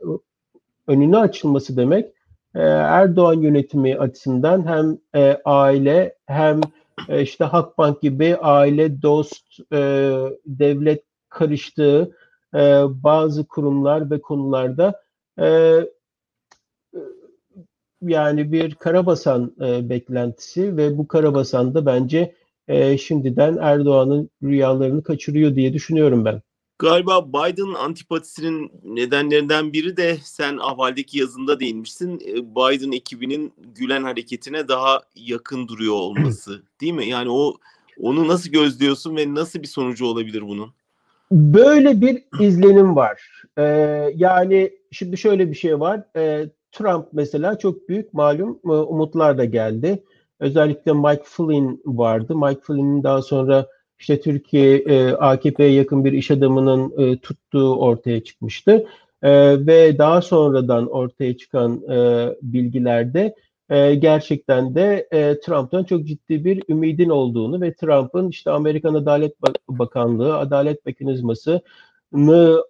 önünü 0.87 1.19
açılması 1.19 1.77
demek 1.77 2.13
e, 2.55 2.61
Erdoğan 2.61 3.41
yönetimi 3.41 3.99
açısından 3.99 4.67
hem 4.67 4.99
e, 5.23 5.39
aile 5.45 6.15
hem 6.27 6.61
e, 7.09 7.23
işte 7.23 7.45
Halkbank 7.45 8.03
gibi 8.03 8.37
aile, 8.37 9.03
dost, 9.03 9.61
e, 9.73 9.79
devlet 10.47 11.05
karıştığı 11.29 12.17
e, 12.55 12.83
bazı 12.89 13.47
kurumlar 13.47 14.11
ve 14.11 14.21
konularda 14.21 15.03
e, 15.41 15.79
yani 18.03 18.53
bir 18.53 18.75
karabasan 18.75 19.55
e, 19.61 19.89
beklentisi 19.89 20.77
ve 20.77 20.99
bu 20.99 21.09
karabasan 21.09 21.75
da 21.75 21.87
bence 21.87 22.35
e, 22.69 22.99
şimdiden 22.99 23.57
Erdoğan'ın 23.61 24.31
rüyalarını 24.43 25.03
kaçırıyor 25.03 25.55
diye 25.55 25.73
düşünüyorum 25.73 26.25
ben. 26.25 26.43
Galiba 26.81 27.29
Biden 27.29 27.75
antipatisinin 27.75 28.73
nedenlerinden 28.85 29.73
biri 29.73 29.97
de 29.97 30.17
sen 30.23 30.59
ahvaldeki 30.59 31.19
yazında 31.19 31.61
değinmişsin. 31.61 32.21
E, 32.27 32.35
Biden 32.35 32.93
ekibinin 32.93 33.53
Gülen 33.75 34.03
hareketine 34.03 34.69
daha 34.69 35.01
yakın 35.17 35.69
duruyor 35.69 35.95
olması 35.95 36.63
değil 36.81 36.93
mi? 36.93 37.07
Yani 37.07 37.31
o 37.31 37.55
onu 38.01 38.29
nasıl 38.29 38.51
gözlüyorsun 38.51 39.17
ve 39.17 39.35
nasıl 39.35 39.63
bir 39.63 39.67
sonucu 39.67 40.07
olabilir 40.07 40.43
bunun? 40.43 40.71
Böyle 41.33 42.01
bir 42.01 42.25
izlenim 42.41 42.97
var. 42.97 43.43
Ee, 43.59 43.63
yani 44.15 44.71
şimdi 44.93 45.19
şöyle 45.19 45.51
bir 45.51 45.57
şey 45.57 45.81
var. 45.81 46.03
Ee, 46.17 46.49
Trump 46.73 47.07
mesela 47.13 47.59
çok 47.59 47.89
büyük 47.89 48.15
malum 48.15 48.61
e, 48.65 48.69
umutlar 48.69 49.39
da 49.39 49.45
geldi. 49.45 50.05
Özellikle 50.41 50.93
Mike 50.93 51.25
Flynn 51.25 51.81
vardı. 51.87 52.37
Mike 52.37 52.61
Flynn'in 52.61 53.03
daha 53.03 53.23
sonra 53.23 53.67
işte 54.01 54.21
Türkiye 54.21 54.77
e, 54.77 55.11
AKP'ye 55.13 55.73
yakın 55.73 56.05
bir 56.05 56.13
iş 56.13 56.31
adamının 56.31 56.93
e, 56.99 57.19
tuttuğu 57.19 57.77
ortaya 57.77 58.25
çıkmıştı. 58.25 58.87
E, 59.23 59.31
ve 59.67 59.99
daha 59.99 60.23
sonradan 60.23 60.91
ortaya 60.91 61.37
çıkan 61.37 61.83
e, 61.91 62.29
bilgilerde 62.43 63.35
e, 63.71 63.95
gerçekten 63.95 64.75
de 64.75 65.09
e, 65.13 65.41
Trump'tan 65.41 65.85
çok 65.85 66.07
ciddi 66.07 66.45
bir 66.45 66.63
ümidin 66.69 67.09
olduğunu 67.09 67.61
ve 67.61 67.75
Trump'ın 67.75 68.29
işte 68.29 68.51
Amerikan 68.51 68.95
Adalet 68.95 69.35
Bakanlığı, 69.69 70.37
adalet 70.39 70.87
mekanizmasını 70.87 71.63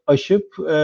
aşıp 0.06 0.54
e, 0.70 0.78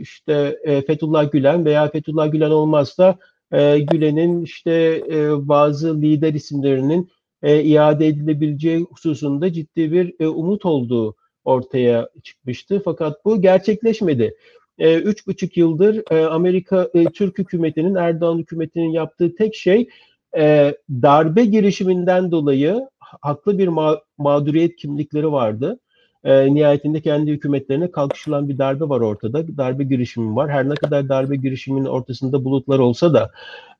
işte 0.00 0.58
e, 0.64 0.82
Fethullah 0.82 1.32
Gülen 1.32 1.64
veya 1.64 1.88
Fethullah 1.90 2.32
Gülen 2.32 2.50
olmazsa 2.50 3.16
e, 3.52 3.78
Gülen'in 3.78 4.42
işte 4.42 5.02
e, 5.10 5.48
bazı 5.48 6.02
lider 6.02 6.34
isimlerinin 6.34 7.10
e, 7.42 7.62
iade 7.62 8.06
edilebileceği 8.06 8.80
hususunda 8.80 9.52
ciddi 9.52 9.92
bir 9.92 10.14
e, 10.20 10.28
umut 10.28 10.66
olduğu 10.66 11.14
ortaya 11.44 12.08
çıkmıştı. 12.22 12.82
Fakat 12.84 13.24
bu 13.24 13.42
gerçekleşmedi. 13.42 14.34
E, 14.78 14.98
üç 14.98 15.26
buçuk 15.26 15.56
yıldır 15.56 16.02
e, 16.12 16.26
Amerika 16.26 16.88
e, 16.94 17.04
Türk 17.04 17.38
hükümetinin 17.38 17.94
Erdoğan 17.94 18.38
hükümetinin 18.38 18.90
yaptığı 18.90 19.34
tek 19.34 19.54
şey 19.54 19.88
e, 20.36 20.74
darbe 20.90 21.44
girişiminden 21.44 22.30
dolayı 22.30 22.88
haklı 22.98 23.58
bir 23.58 23.68
ma- 23.68 24.00
mağduriyet 24.18 24.76
kimlikleri 24.76 25.32
vardı. 25.32 25.78
E, 26.24 26.54
nihayetinde 26.54 27.00
kendi 27.00 27.30
hükümetlerine 27.30 27.90
kalkışılan 27.90 28.48
bir 28.48 28.58
darbe 28.58 28.88
var 28.88 29.00
ortada. 29.00 29.56
Darbe 29.56 29.84
girişimi 29.84 30.36
var. 30.36 30.50
Her 30.50 30.68
ne 30.68 30.74
kadar 30.74 31.08
darbe 31.08 31.36
girişiminin 31.36 31.86
ortasında 31.86 32.44
bulutlar 32.44 32.78
olsa 32.78 33.14
da. 33.14 33.30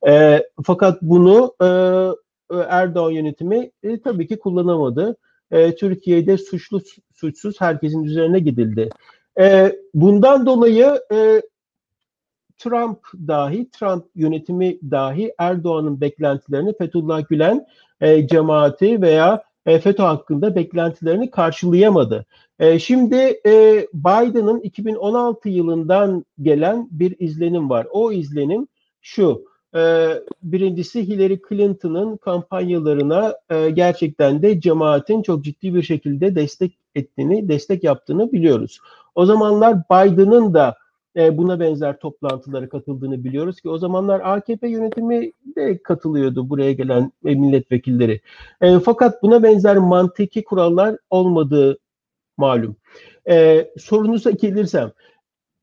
E, 0.09 0.43
fakat 0.65 1.03
bunu 1.03 1.55
e, 1.63 1.69
Erdoğan 2.69 3.11
yönetimi 3.11 3.71
e, 3.83 4.01
tabii 4.01 4.27
ki 4.27 4.39
kullanamadı. 4.39 5.17
E, 5.51 5.77
Türkiye'de 5.77 6.39
suçlu 6.39 6.81
suçsuz 7.15 7.61
herkesin 7.61 8.05
üzerine 8.05 8.39
gidildi. 8.39 8.89
E, 9.41 9.77
bundan 9.95 10.47
dolayı 10.47 11.01
e, 11.13 11.43
Trump 12.59 12.99
dahi, 13.15 13.71
Trump 13.71 14.05
yönetimi 14.15 14.79
dahi 14.91 15.35
Erdoğan'ın 15.39 16.01
beklentilerini 16.01 16.77
Fethullah 16.77 17.29
Gülen 17.29 17.67
e, 18.01 18.27
cemaati 18.27 19.03
veya 19.03 19.43
e, 19.67 19.79
FETÖ 19.79 20.03
hakkında 20.03 20.55
beklentilerini 20.55 21.31
karşılayamadı. 21.31 22.27
E, 22.59 22.79
şimdi 22.79 23.41
e, 23.47 23.87
Biden'ın 23.95 24.61
2016 24.61 25.49
yılından 25.49 26.25
gelen 26.43 26.89
bir 26.91 27.17
izlenim 27.19 27.71
var. 27.71 27.87
O 27.91 28.13
izlenim 28.13 28.69
şu, 29.01 29.45
e, 29.75 30.09
birincisi 30.43 31.09
Hillary 31.09 31.39
Clinton'ın 31.49 32.17
kampanyalarına 32.17 33.35
e, 33.51 33.71
gerçekten 33.71 34.43
de 34.43 34.61
cemaatin 34.61 35.23
çok 35.23 35.45
ciddi 35.45 35.75
bir 35.75 35.83
şekilde 35.83 36.35
destek 36.35 36.79
ettiğini, 36.95 37.49
destek 37.49 37.85
yaptığını 37.85 38.33
biliyoruz. 38.33 38.79
O 39.15 39.27
zamanlar 39.27 39.79
Biden'ın 39.91 40.55
da 40.55 40.77
e, 41.17 41.39
buna 41.39 41.61
benzer 41.61 41.99
toplantılara 41.99 42.69
katıldığını 42.69 43.25
biliyoruz 43.25 43.61
ki 43.61 43.69
o 43.69 43.79
zamanlar 43.79 44.21
AKP 44.25 44.69
yönetimi 44.69 45.33
de 45.57 45.83
katılıyordu 45.83 46.51
buraya 46.51 46.73
gelen 46.73 47.13
e, 47.25 47.35
milletvekilleri. 47.35 48.21
Fakat 48.85 49.23
buna 49.23 49.43
benzer 49.43 49.77
mantıki 49.77 50.45
kurallar 50.45 50.97
olmadığı 51.11 51.79
malum. 52.37 52.77
E, 53.29 53.69
sorunuza 53.79 54.31
gelirsem, 54.31 54.93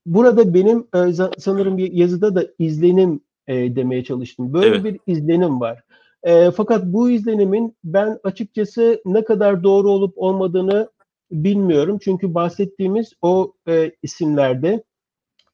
burada 0.05 0.53
benim 0.53 0.87
e, 0.95 1.13
sanırım 1.37 1.77
yazıda 1.77 2.35
da 2.35 2.45
izlenim 2.59 3.21
e, 3.47 3.75
demeye 3.75 4.03
çalıştım. 4.03 4.53
Böyle 4.53 4.67
evet. 4.67 4.83
bir 4.83 4.99
izlenim 5.13 5.59
var. 5.59 5.83
E, 6.23 6.51
fakat 6.51 6.85
bu 6.85 7.09
izlenimin 7.09 7.75
ben 7.83 8.19
açıkçası 8.23 9.01
ne 9.05 9.23
kadar 9.23 9.63
doğru 9.63 9.91
olup 9.91 10.13
olmadığını 10.17 10.89
bilmiyorum. 11.31 11.99
Çünkü 12.01 12.33
bahsettiğimiz 12.33 13.13
o 13.21 13.53
e, 13.67 13.91
isimlerde 14.03 14.83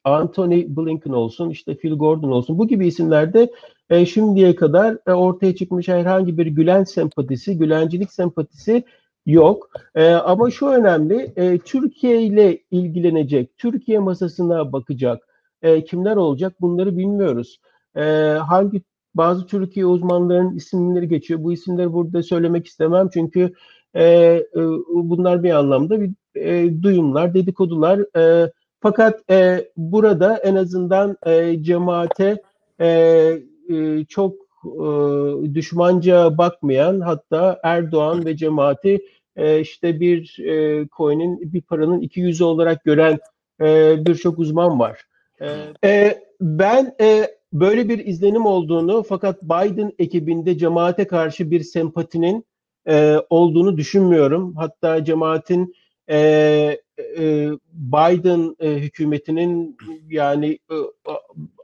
Anthony 0.03 0.65
Blinken 0.67 1.11
olsun, 1.11 1.49
işte 1.49 1.77
Phil 1.77 1.93
Gordon 1.93 2.31
olsun 2.31 2.57
bu 2.57 2.67
gibi 2.67 2.87
isimlerde 2.87 3.51
e, 3.89 4.05
şimdiye 4.05 4.55
kadar 4.55 4.97
e, 5.07 5.11
ortaya 5.11 5.55
çıkmış 5.55 5.87
herhangi 5.87 6.37
bir 6.37 6.45
Gülen 6.45 6.83
sempatisi, 6.83 7.57
Gülencilik 7.57 8.13
sempatisi 8.13 8.83
yok. 9.25 9.69
E, 9.95 10.09
ama 10.09 10.51
şu 10.51 10.67
önemli, 10.67 11.33
e, 11.35 11.57
Türkiye 11.57 12.21
ile 12.21 12.59
ilgilenecek, 12.71 13.57
Türkiye 13.57 13.99
masasına 13.99 14.73
bakacak 14.73 15.27
e, 15.61 15.83
kimler 15.83 16.15
olacak 16.15 16.53
bunları 16.61 16.97
bilmiyoruz. 16.97 17.59
E, 17.95 18.01
hangi 18.47 18.81
bazı 19.15 19.45
Türkiye 19.45 19.85
uzmanlarının 19.85 20.55
isimleri 20.55 21.07
geçiyor. 21.07 21.43
Bu 21.43 21.53
isimleri 21.53 21.93
burada 21.93 22.23
söylemek 22.23 22.67
istemem 22.67 23.09
çünkü 23.13 23.53
e, 23.93 24.05
e, 24.05 24.43
bunlar 24.89 25.43
bir 25.43 25.51
anlamda 25.51 26.01
bir 26.01 26.11
e, 26.35 26.81
duyumlar, 26.83 27.33
dedikodular. 27.33 28.17
E, 28.17 28.51
fakat 28.79 29.31
e, 29.31 29.67
burada 29.77 30.37
en 30.37 30.55
azından 30.55 31.17
e, 31.25 31.63
cemaate 31.63 32.41
e, 32.79 32.87
e, 33.69 34.05
çok 34.05 34.35
e, 34.65 34.85
düşmanca 35.53 36.37
bakmayan 36.37 36.99
hatta 36.99 37.59
Erdoğan 37.63 38.25
ve 38.25 38.37
cemaati 38.37 38.99
e, 39.35 39.59
işte 39.59 39.99
bir 39.99 40.39
e, 40.39 40.87
coin'in 40.97 41.53
bir 41.53 41.61
paranın 41.61 42.01
iki 42.01 42.19
yüzü 42.19 42.43
olarak 42.43 42.83
gören 42.83 43.19
e, 43.61 43.95
birçok 44.05 44.39
uzman 44.39 44.79
var. 44.79 45.05
E, 45.41 45.47
e, 45.83 46.23
ben 46.41 46.95
e, 47.01 47.27
böyle 47.53 47.89
bir 47.89 48.05
izlenim 48.05 48.45
olduğunu 48.45 49.03
fakat 49.03 49.43
Biden 49.43 49.91
ekibinde 49.99 50.57
cemaate 50.57 51.07
karşı 51.07 51.51
bir 51.51 51.63
sempatinin 51.63 52.45
e, 52.87 53.17
olduğunu 53.29 53.77
düşünmüyorum. 53.77 54.55
Hatta 54.55 55.05
cemaatin 55.05 55.75
e, 56.09 56.17
e, 57.17 57.49
Biden 57.73 58.55
e, 58.59 58.69
hükümetinin 58.69 59.77
yani 60.09 60.59
e, 60.71 60.75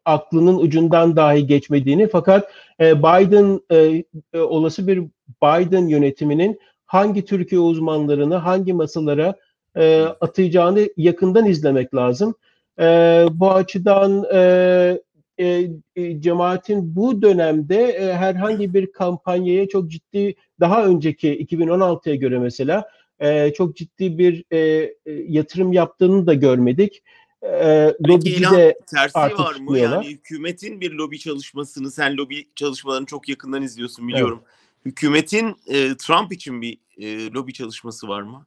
aklının 0.06 0.58
ucundan 0.58 1.16
dahi 1.16 1.48
geçmediğini 1.48 2.08
fakat 2.08 2.52
e, 2.80 3.00
Biden 3.00 3.60
e, 3.72 4.04
e, 4.34 4.40
olası 4.40 4.88
bir 4.88 5.04
Biden 5.44 5.88
yönetiminin 5.88 6.60
hangi 6.86 7.26
Türkiye 7.26 7.62
uzmanlarını 7.62 8.36
hangi 8.36 8.74
masalara 8.74 9.36
e, 9.78 10.02
atayacağını 10.02 10.90
yakından 10.98 11.46
izlemek 11.46 11.96
lazım. 11.96 12.36
E, 12.80 12.86
bu 13.32 13.52
açıdan 13.52 14.26
e, 14.34 15.02
e, 15.40 15.70
e, 15.96 16.22
cemaatin 16.22 16.96
bu 16.96 17.22
dönemde 17.22 17.84
e, 17.84 18.14
herhangi 18.14 18.74
bir 18.74 18.92
kampanyaya 18.92 19.70
çok 19.70 19.92
ciddi 19.92 20.36
daha 20.60 20.86
önceki 20.86 21.46
2016'ya 21.46 22.16
göre 22.16 22.40
mesela 22.40 22.90
e, 23.20 23.54
çok 23.54 23.76
ciddi 23.76 24.18
bir 24.18 24.44
e, 24.52 24.58
e, 24.58 24.94
yatırım 25.06 25.74
yaptığını 25.74 26.28
da 26.28 26.34
görmedik. 26.34 27.04
E, 27.44 27.94
Peki 28.06 28.30
İlhan 28.30 28.74
tersi 28.88 29.18
var 29.18 29.32
mı? 29.32 29.38
Tutmuyorlar. 29.38 30.04
Yani 30.04 30.08
hükümetin 30.08 30.82
bir 30.82 30.92
lobi 30.92 31.20
çalışmasını 31.20 31.92
sen 31.92 32.18
lobi 32.18 32.48
çalışmalarını 32.56 33.06
çok 33.06 33.30
yakından 33.30 33.62
izliyorsun 33.62 34.08
biliyorum. 34.08 34.40
Evet. 34.44 34.86
Hükümetin 34.86 35.56
e, 35.68 35.98
Trump 35.98 36.34
için 36.34 36.62
bir 36.62 36.78
e, 36.98 37.32
lobi 37.32 37.54
çalışması 37.54 38.08
var 38.08 38.22
mı? 38.22 38.46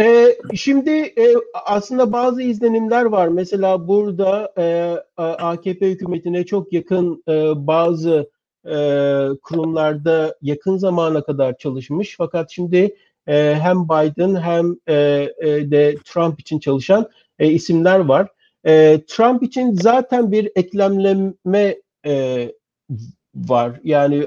E, 0.00 0.36
şimdi 0.54 0.90
e, 0.90 1.34
aslında 1.66 2.12
bazı 2.12 2.42
izlenimler 2.42 3.04
var. 3.04 3.28
Mesela 3.28 3.88
burada 3.88 4.52
e, 4.58 4.96
AKP 5.22 5.90
hükümetine 5.90 6.46
çok 6.46 6.72
yakın 6.72 7.22
e, 7.28 7.66
bazı 7.66 8.30
e, 8.66 8.76
kurumlarda 9.42 10.36
yakın 10.42 10.76
zamana 10.76 11.22
kadar 11.24 11.58
çalışmış. 11.58 12.14
Fakat 12.18 12.50
şimdi 12.50 12.96
e, 13.26 13.54
hem 13.60 13.84
Biden 13.88 14.34
hem 14.34 14.76
e, 14.88 14.94
e, 15.38 15.70
de 15.70 15.96
Trump 16.04 16.40
için 16.40 16.58
çalışan 16.58 17.08
e, 17.38 17.50
isimler 17.50 17.98
var. 17.98 18.28
E, 18.66 19.00
Trump 19.06 19.42
için 19.42 19.74
zaten 19.74 20.32
bir 20.32 20.50
eklemleme 20.56 21.76
e, 22.06 22.48
var. 23.34 23.80
Yani 23.84 24.26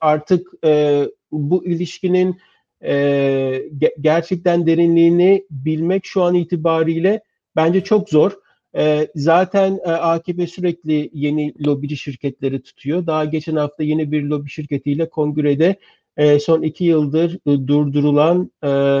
artık 0.00 0.48
e, 0.64 1.02
bu 1.32 1.66
ilişkinin 1.66 2.40
e, 2.84 3.62
gerçekten 4.00 4.66
derinliğini 4.66 5.46
bilmek 5.50 6.06
şu 6.06 6.22
an 6.22 6.34
itibariyle 6.34 7.20
bence 7.56 7.84
çok 7.84 8.08
zor. 8.08 8.32
E, 8.76 9.08
zaten 9.14 9.80
e, 9.84 9.90
AKP 9.90 10.46
sürekli 10.46 11.10
yeni 11.12 11.66
lobici 11.66 11.96
şirketleri 11.96 12.62
tutuyor. 12.62 13.06
Daha 13.06 13.24
geçen 13.24 13.56
hafta 13.56 13.82
yeni 13.82 14.12
bir 14.12 14.22
lobi 14.22 14.50
şirketiyle 14.50 15.08
kongrede 15.08 15.76
e, 16.16 16.38
son 16.38 16.62
iki 16.62 16.84
yıldır 16.84 17.38
e, 17.46 17.66
durdurulan 17.66 18.50
e, 18.64 18.98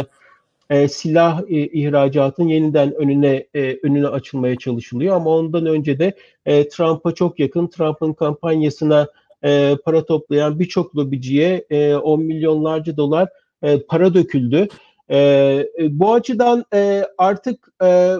e, 0.70 0.88
silah 0.88 1.42
e, 1.48 1.66
ihracatın 1.66 2.48
yeniden 2.48 2.94
önüne 2.94 3.46
e, 3.54 3.78
önüne 3.82 4.06
açılmaya 4.06 4.56
çalışılıyor. 4.56 5.16
Ama 5.16 5.30
ondan 5.30 5.66
önce 5.66 5.98
de 5.98 6.14
e, 6.46 6.68
Trump'a 6.68 7.14
çok 7.14 7.38
yakın, 7.38 7.66
Trump'ın 7.66 8.12
kampanyasına 8.12 9.08
e, 9.44 9.76
para 9.84 10.04
toplayan 10.06 10.58
birçok 10.58 10.96
lobiciye 10.96 11.66
e, 11.70 11.94
10 11.94 12.22
milyonlarca 12.22 12.96
dolar 12.96 13.28
e, 13.62 13.82
para 13.82 14.14
döküldü. 14.14 14.68
E, 15.08 15.18
e, 15.18 15.66
bu 15.90 16.14
açıdan 16.14 16.64
e, 16.74 17.04
artık 17.18 17.68
e, 17.84 18.14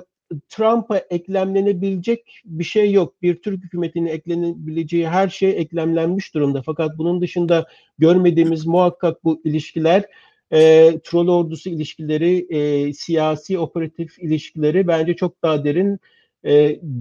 Trump'a 0.49 0.99
eklemlenebilecek 0.99 2.41
bir 2.45 2.65
şey 2.65 2.93
yok. 2.93 3.23
Bir 3.23 3.43
Türk 3.43 3.65
hükümetinin 3.65 4.07
eklenebileceği 4.07 5.09
her 5.09 5.29
şey 5.29 5.51
eklemlenmiş 5.51 6.35
durumda. 6.35 6.63
Fakat 6.67 6.99
bunun 6.99 7.21
dışında 7.21 7.67
görmediğimiz 7.99 8.67
muhakkak 8.67 9.25
bu 9.25 9.41
ilişkiler, 9.45 10.05
e, 10.53 10.93
troll 11.05 11.29
ordusu 11.29 11.71
ilişkileri, 11.71 12.47
e, 12.51 12.93
siyasi 12.93 13.59
operatif 13.59 14.19
ilişkileri 14.19 14.87
bence 14.87 15.17
çok 15.17 15.43
daha 15.43 15.65
derin 15.65 15.99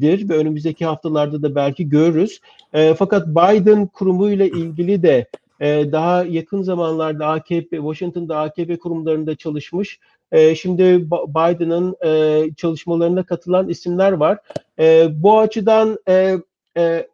dir 0.02 0.30
ve 0.30 0.38
önümüzdeki 0.38 0.86
haftalarda 0.86 1.42
da 1.42 1.56
belki 1.56 1.90
görürüz. 1.90 2.40
E, 2.74 2.94
fakat 2.94 3.28
Biden 3.28 3.88
kurumuyla 3.88 4.46
ilgili 4.46 5.04
de 5.04 5.26
e, 5.60 5.92
daha 5.92 6.24
yakın 6.24 6.62
zamanlarda 6.62 7.28
AKP, 7.28 7.78
Washington'da 7.78 8.40
AKP 8.40 8.80
kurumlarında 8.80 9.36
çalışmış. 9.36 10.00
E, 10.32 10.56
şimdi 10.56 11.12
Biden'ın 11.12 11.96
e, 12.06 12.44
çalışmalarına 12.56 13.24
katılan 13.24 13.70
isimler 13.70 14.12
var. 14.12 14.40
E, 14.80 15.08
bu 15.12 15.40
açıdan 15.40 16.00
e, 16.08 16.38
e, 16.78 17.08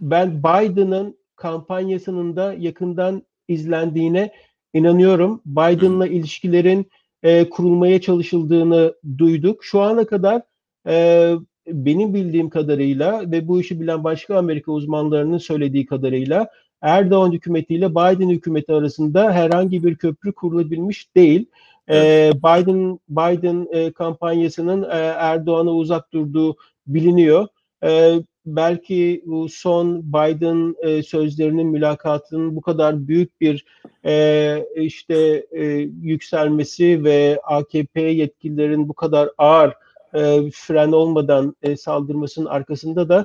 ben 0.00 0.38
Biden'ın 0.38 1.16
kampanyasının 1.36 2.36
da 2.36 2.54
yakından 2.58 3.22
izlendiğine 3.48 4.32
inanıyorum. 4.74 5.42
Biden'la 5.46 6.06
ilişkilerin 6.06 6.90
e, 7.22 7.48
kurulmaya 7.50 8.00
çalışıldığını 8.00 8.94
duyduk. 9.18 9.64
Şu 9.64 9.80
ana 9.80 10.06
kadar 10.06 10.42
e, 10.88 11.34
benim 11.66 12.14
bildiğim 12.14 12.50
kadarıyla 12.50 13.30
ve 13.30 13.48
bu 13.48 13.60
işi 13.60 13.80
bilen 13.80 14.04
başka 14.04 14.38
Amerika 14.38 14.72
uzmanlarının 14.72 15.38
söylediği 15.38 15.86
kadarıyla 15.86 16.48
Erdoğan 16.82 17.32
hükümetiyle 17.32 17.90
Biden 17.90 18.28
hükümeti 18.28 18.72
arasında 18.72 19.32
herhangi 19.32 19.84
bir 19.84 19.96
köprü 19.96 20.32
kurulabilmiş 20.32 21.14
değil. 21.16 21.46
Ee, 21.88 21.96
evet. 21.96 22.34
Ee, 22.34 22.38
Biden 22.38 22.98
Biden 23.08 23.68
e, 23.72 23.92
kampanyasının 23.92 24.82
e, 24.82 24.96
Erdoğan'a 25.18 25.72
uzak 25.72 26.12
durduğu 26.12 26.56
biliniyor. 26.86 27.46
Ee, 27.84 28.14
belki 28.46 29.22
bu 29.26 29.48
son 29.48 30.02
Biden 30.02 30.74
e, 30.82 31.02
sözlerinin 31.02 31.66
mülakatının 31.66 32.56
bu 32.56 32.60
kadar 32.60 33.08
büyük 33.08 33.40
bir 33.40 33.64
e, 34.04 34.64
işte 34.76 35.46
e, 35.52 35.64
yükselmesi 36.02 37.04
ve 37.04 37.40
AKP 37.44 38.00
yetkililerin 38.00 38.88
bu 38.88 38.94
kadar 38.94 39.30
ağır 39.38 39.72
e, 40.16 40.50
fren 40.50 40.92
olmadan 40.92 41.56
e, 41.62 41.76
saldırmasının 41.76 42.46
arkasında 42.46 43.08
da 43.08 43.24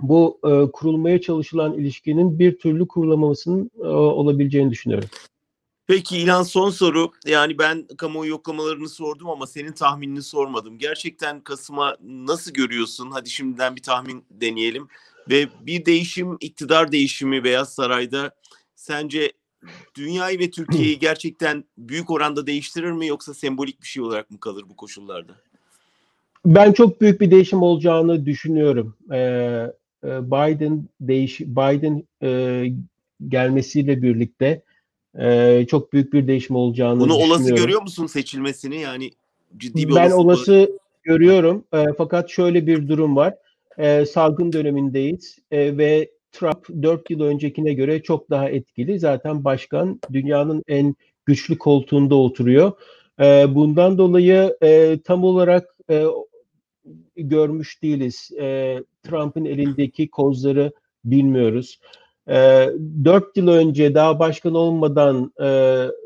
bu 0.00 0.40
e, 0.44 0.70
kurulmaya 0.70 1.20
çalışılan 1.20 1.74
ilişkinin 1.74 2.38
bir 2.38 2.58
türlü 2.58 2.88
kurulamamasının 2.88 3.70
e, 3.78 3.86
olabileceğini 3.86 4.70
düşünüyorum. 4.70 5.08
Peki 5.86 6.18
İlhan 6.18 6.42
son 6.42 6.70
soru. 6.70 7.10
Yani 7.26 7.58
ben 7.58 7.86
kamuoyu 7.98 8.30
yoklamalarını 8.30 8.88
sordum 8.88 9.30
ama 9.30 9.46
senin 9.46 9.72
tahminini 9.72 10.22
sormadım. 10.22 10.78
Gerçekten 10.78 11.40
Kasım'a 11.40 11.96
nasıl 12.02 12.52
görüyorsun? 12.52 13.10
Hadi 13.10 13.30
şimdiden 13.30 13.76
bir 13.76 13.82
tahmin 13.82 14.24
deneyelim. 14.30 14.88
Ve 15.30 15.48
bir 15.60 15.86
değişim, 15.86 16.36
iktidar 16.40 16.92
değişimi 16.92 17.44
Beyaz 17.44 17.74
Saray'da 17.74 18.34
sence 18.74 19.32
dünyayı 19.94 20.38
ve 20.38 20.50
Türkiye'yi 20.50 20.98
gerçekten 20.98 21.64
büyük 21.78 22.10
oranda 22.10 22.46
değiştirir 22.46 22.92
mi 22.92 23.06
yoksa 23.06 23.34
sembolik 23.34 23.82
bir 23.82 23.86
şey 23.86 24.02
olarak 24.02 24.30
mı 24.30 24.40
kalır 24.40 24.64
bu 24.68 24.76
koşullarda? 24.76 25.32
Ben 26.46 26.72
çok 26.72 27.00
büyük 27.00 27.20
bir 27.20 27.30
değişim 27.30 27.62
olacağını 27.62 28.26
düşünüyorum. 28.26 28.96
Ee, 29.12 29.16
e, 30.04 30.30
Biden 30.30 30.84
değiş 31.00 31.40
Biden 31.40 32.04
e, 32.22 32.64
gelmesiyle 33.28 34.02
birlikte 34.02 34.62
e, 35.18 35.66
çok 35.70 35.92
büyük 35.92 36.12
bir 36.12 36.26
değişim 36.26 36.56
olacağını 36.56 37.00
Bunu 37.00 37.08
düşünüyorum. 37.08 37.32
olası 37.32 37.54
görüyor 37.54 37.82
musun 37.82 38.06
seçilmesini 38.06 38.80
yani 38.80 39.10
ciddi 39.56 39.88
bir 39.88 39.94
Ben 39.94 40.10
olası 40.10 40.78
görüyorum. 41.02 41.64
E, 41.74 41.84
fakat 41.98 42.30
şöyle 42.30 42.66
bir 42.66 42.88
durum 42.88 43.16
var. 43.16 43.34
E, 43.78 44.06
salgın 44.06 44.52
dönemindeyiz 44.52 45.38
e, 45.50 45.78
ve 45.78 46.10
Trump 46.32 46.82
4 46.82 47.10
yıl 47.10 47.20
öncekine 47.20 47.74
göre 47.74 48.02
çok 48.02 48.30
daha 48.30 48.48
etkili. 48.48 48.98
Zaten 48.98 49.44
başkan 49.44 50.00
dünyanın 50.12 50.62
en 50.68 50.94
güçlü 51.26 51.58
koltuğunda 51.58 52.14
oturuyor. 52.14 52.72
E, 53.20 53.54
bundan 53.54 53.98
dolayı 53.98 54.56
e, 54.62 54.98
tam 55.04 55.24
olarak 55.24 55.76
e, 55.90 56.04
görmüş 57.16 57.82
değiliz. 57.82 58.30
E, 58.40 58.78
Trump'ın 59.02 59.44
elindeki 59.44 60.08
kozları 60.08 60.72
bilmiyoruz. 61.04 61.80
E, 62.28 62.68
4 63.04 63.36
yıl 63.36 63.48
önce 63.48 63.94
daha 63.94 64.18
başkan 64.18 64.54
olmadan 64.54 65.32
e, 65.40 65.46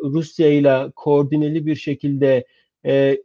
Rusya 0.02 0.52
ile 0.52 0.90
koordineli 0.96 1.66
bir 1.66 1.76
şekilde 1.76 2.46
e, 2.86 3.18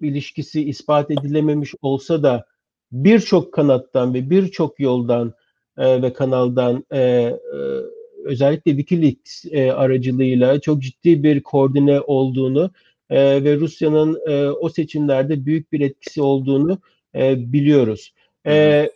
ilişkisi 0.00 0.68
ispat 0.68 1.10
edilememiş 1.10 1.74
olsa 1.82 2.22
da 2.22 2.46
birçok 2.92 3.52
kanattan 3.52 4.14
ve 4.14 4.30
birçok 4.30 4.80
yoldan 4.80 5.34
e, 5.78 6.02
ve 6.02 6.12
kanaldan 6.12 6.84
e, 6.90 6.98
e, 6.98 7.38
özellikle 8.24 8.70
Wikileaks 8.70 9.44
e, 9.50 9.72
aracılığıyla 9.72 10.60
çok 10.60 10.82
ciddi 10.82 11.22
bir 11.22 11.42
koordine 11.42 12.00
olduğunu 12.00 12.70
e, 13.12 13.44
ve 13.44 13.56
Rusya'nın 13.56 14.20
e, 14.26 14.48
o 14.50 14.68
seçimlerde 14.68 15.46
büyük 15.46 15.72
bir 15.72 15.80
etkisi 15.80 16.22
olduğunu 16.22 16.78
e, 17.14 17.52
biliyoruz. 17.52 18.14
E, 18.46 18.90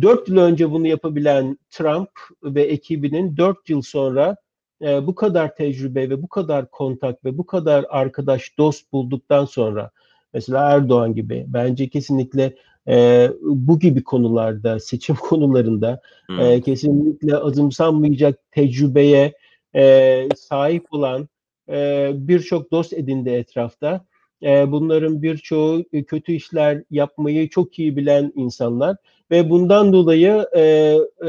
4 0.00 0.28
yıl 0.28 0.36
önce 0.36 0.70
bunu 0.70 0.86
yapabilen 0.86 1.58
Trump 1.70 2.10
ve 2.42 2.62
ekibinin 2.62 3.36
4 3.36 3.70
yıl 3.70 3.82
sonra 3.82 4.36
e, 4.82 5.06
bu 5.06 5.14
kadar 5.14 5.54
tecrübe 5.54 6.10
ve 6.10 6.22
bu 6.22 6.28
kadar 6.28 6.70
kontak 6.70 7.24
ve 7.24 7.38
bu 7.38 7.46
kadar 7.46 7.84
arkadaş 7.88 8.58
dost 8.58 8.92
bulduktan 8.92 9.44
sonra 9.44 9.90
mesela 10.34 10.70
Erdoğan 10.70 11.14
gibi 11.14 11.44
bence 11.48 11.88
kesinlikle 11.88 12.54
e, 12.88 13.28
bu 13.42 13.78
gibi 13.78 14.02
konularda 14.02 14.80
seçim 14.80 15.16
konularında 15.20 16.00
e, 16.40 16.60
kesinlikle 16.60 17.36
azımsanmayacak 17.36 18.38
tecrübeye 18.50 19.32
e, 19.74 20.28
sahip 20.36 20.86
olan 20.90 21.28
e, 21.68 22.10
birçok 22.14 22.72
dost 22.72 22.92
edindi 22.92 23.30
etrafta. 23.30 24.04
E, 24.42 24.72
bunların 24.72 25.22
birçoğu 25.22 25.84
kötü 26.06 26.32
işler 26.32 26.82
yapmayı 26.90 27.48
çok 27.48 27.78
iyi 27.78 27.96
bilen 27.96 28.32
insanlar 28.36 28.96
ve 29.30 29.50
bundan 29.50 29.92
dolayı 29.92 30.46
e, 30.56 30.60
e, 30.60 31.28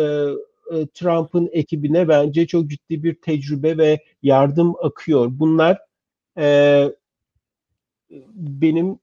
e, 0.72 0.88
Trump'ın 0.94 1.50
ekibine 1.52 2.08
bence 2.08 2.48
çok 2.48 2.70
ciddi 2.70 3.04
bir 3.04 3.14
tecrübe 3.16 3.78
ve 3.78 4.00
yardım 4.24 4.76
akıyor. 4.84 5.28
Bunlar 5.32 5.78
e, 6.38 6.86
benim 8.34 9.00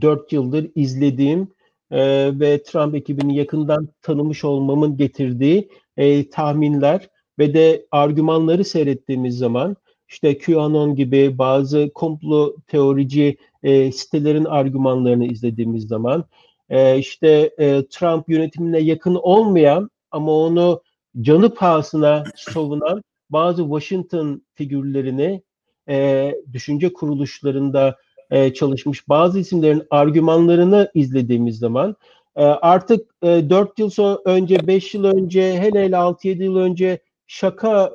dört 0.00 0.32
yıldır 0.32 0.70
izlediğim 0.74 1.48
e, 1.90 2.30
ve 2.40 2.62
Trump 2.62 2.94
ekibini 2.94 3.36
yakından 3.36 3.88
tanımış 4.02 4.44
olmamın 4.44 4.96
getirdiği 4.96 5.68
e, 5.96 6.30
tahminler 6.30 7.08
ve 7.38 7.54
de 7.54 7.86
argümanları 7.90 8.64
seyrettiğimiz 8.64 9.38
zaman 9.38 9.76
işte 10.08 10.38
QAnon 10.38 10.94
gibi 10.94 11.38
bazı 11.38 11.90
komplo 11.94 12.56
teorici 12.66 13.36
e, 13.62 13.92
sitelerin 13.92 14.44
argümanlarını 14.44 15.26
izlediğimiz 15.26 15.88
zaman 15.88 16.24
e, 16.70 16.98
işte 16.98 17.50
e, 17.58 17.86
Trump 17.86 18.28
yönetimine 18.28 18.78
yakın 18.78 19.14
olmayan 19.14 19.90
ama 20.10 20.32
onu 20.32 20.82
canı 21.20 21.54
pahasına 21.54 22.24
savunan 22.36 23.02
bazı 23.30 23.62
Washington 23.62 24.42
figürlerini 24.54 25.42
e, 25.88 26.34
düşünce 26.52 26.92
kuruluşlarında 26.92 27.96
e, 28.30 28.54
çalışmış 28.54 29.08
bazı 29.08 29.38
isimlerin 29.38 29.82
argümanlarını 29.90 30.90
izlediğimiz 30.94 31.58
zaman 31.58 31.96
e, 32.36 32.42
artık 32.42 33.14
e, 33.22 33.50
4 33.50 33.78
yıl 33.78 33.90
sonra 33.90 34.18
önce 34.24 34.66
5 34.66 34.94
yıl 34.94 35.04
önce 35.04 35.60
hele 35.60 35.82
hele 35.82 35.96
6-7 35.96 36.42
yıl 36.42 36.56
önce 36.56 36.98
şaka 37.26 37.92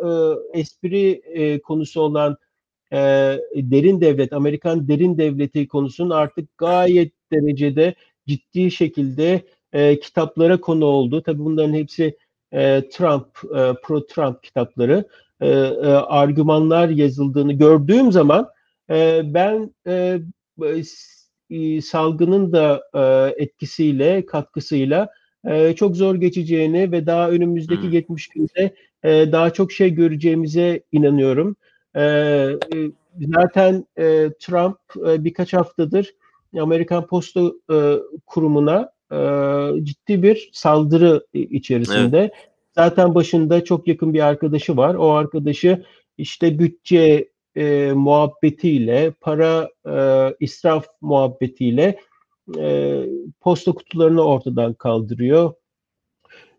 e, 0.54 0.60
espri 0.60 1.22
e, 1.26 1.62
konusu 1.62 2.02
olan 2.02 2.38
e, 2.94 2.98
derin 3.56 4.02
devlet 4.02 4.34
Amerikan 4.34 4.88
derin 4.88 5.18
devleti 5.18 5.68
konusunun 5.68 6.10
artık 6.10 6.58
gayet 6.58 7.14
derecede 7.32 7.96
ciddi 8.28 8.72
şekilde 8.72 9.42
e, 9.74 10.00
kitaplara 10.00 10.62
konu 10.62 10.86
oldu. 10.86 11.24
Tabii 11.24 11.40
bunların 11.40 11.74
hepsi 11.74 12.18
e, 12.54 12.90
Trump, 12.92 13.26
e, 13.44 13.58
pro-Trump 13.84 14.44
kitapları. 14.44 15.06
E, 15.42 15.48
e, 15.48 15.88
argümanlar 15.92 16.90
yazıldığını 16.90 17.54
gördüğüm 17.54 18.12
zaman 18.12 18.50
e, 18.90 19.22
ben 19.26 19.76
e, 19.88 20.20
e, 21.50 21.82
salgının 21.82 22.54
da 22.54 22.84
e, 22.94 23.34
etkisiyle, 23.44 24.26
katkısıyla 24.26 25.10
e, 25.48 25.76
çok 25.76 25.96
zor 25.96 26.16
geçeceğini 26.16 26.92
ve 26.92 27.06
daha 27.06 27.30
önümüzdeki 27.30 27.84
hmm. 27.84 27.92
70 27.92 28.28
günde 28.28 28.76
e, 29.04 29.32
daha 29.32 29.54
çok 29.54 29.72
şey 29.72 29.90
göreceğimize 29.90 30.84
inanıyorum. 30.92 31.56
E, 31.96 32.02
e, 32.04 32.58
zaten 33.36 33.86
e, 33.98 34.30
Trump 34.40 34.78
e, 35.08 35.24
birkaç 35.24 35.54
haftadır 35.54 36.14
Amerikan 36.60 37.08
Posta 37.08 37.42
e, 37.74 37.78
Kurumu'na 38.26 38.92
e, 39.12 39.18
ciddi 39.84 40.24
bir 40.24 40.50
saldırı 40.54 41.26
içerisinde. 41.34 42.20
Evet. 42.20 42.32
Zaten 42.76 43.16
başında 43.16 43.64
çok 43.64 43.88
yakın 43.88 44.14
bir 44.14 44.28
arkadaşı 44.28 44.78
var. 44.78 44.96
O 44.96 45.12
arkadaşı 45.12 45.84
işte 46.18 46.60
bütçe 46.60 47.30
e, 47.56 47.92
muhabbetiyle, 47.96 49.12
para 49.22 49.70
e, 49.88 49.96
israf 50.40 50.86
muhabbetiyle 51.02 52.00
e, 52.60 53.02
posta 53.42 53.72
kutularını 53.72 54.22
ortadan 54.22 54.74
kaldırıyor. 54.74 55.54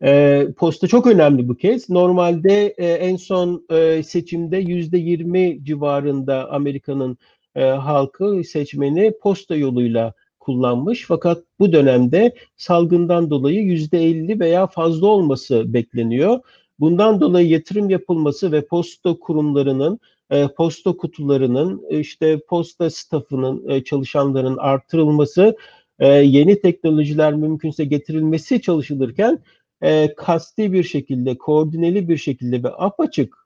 E, 0.05 0.47
posta 0.57 0.87
çok 0.87 1.07
önemli 1.07 1.49
bu 1.49 1.55
kez. 1.57 1.91
Normalde 1.91 2.75
e, 2.79 2.87
en 2.87 3.17
son 3.17 3.67
e, 3.71 4.03
seçimde 4.03 4.57
yüzde 4.57 4.99
yirmi 4.99 5.65
civarında 5.65 6.51
Amerika'nın 6.51 7.19
e, 7.55 7.65
halkı 7.65 8.43
seçmeni 8.45 9.13
posta 9.23 9.55
yoluyla 9.57 10.13
kullanmış. 10.41 11.05
Fakat 11.09 11.45
bu 11.59 11.73
dönemde 11.73 12.35
salgından 12.57 13.31
dolayı 13.31 13.63
yüzde 13.63 14.05
elli 14.05 14.41
veya 14.41 14.67
fazla 14.67 15.07
olması 15.07 15.75
bekleniyor. 15.75 16.41
Bundan 16.81 17.21
dolayı 17.21 17.49
yatırım 17.49 17.91
yapılması 17.91 18.53
ve 18.53 18.67
posta 18.67 19.15
kurumlarının 19.15 20.01
e, 20.31 20.49
posta 20.49 20.93
kutularının 20.93 21.83
işte 21.91 22.41
posta 22.49 22.91
stafının 22.91 23.69
e, 23.69 23.85
çalışanların 23.85 24.57
artırılması 24.57 25.57
e, 25.99 26.09
yeni 26.09 26.61
teknolojiler 26.61 27.35
mümkünse 27.35 27.85
getirilmesi 27.85 28.61
çalışılırken 28.63 29.39
e, 29.83 30.15
kasti 30.17 30.73
bir 30.73 30.83
şekilde 30.85 31.39
koordineli 31.39 32.09
bir 32.09 32.17
şekilde 32.17 32.63
ve 32.63 32.69
apaçık 32.77 33.37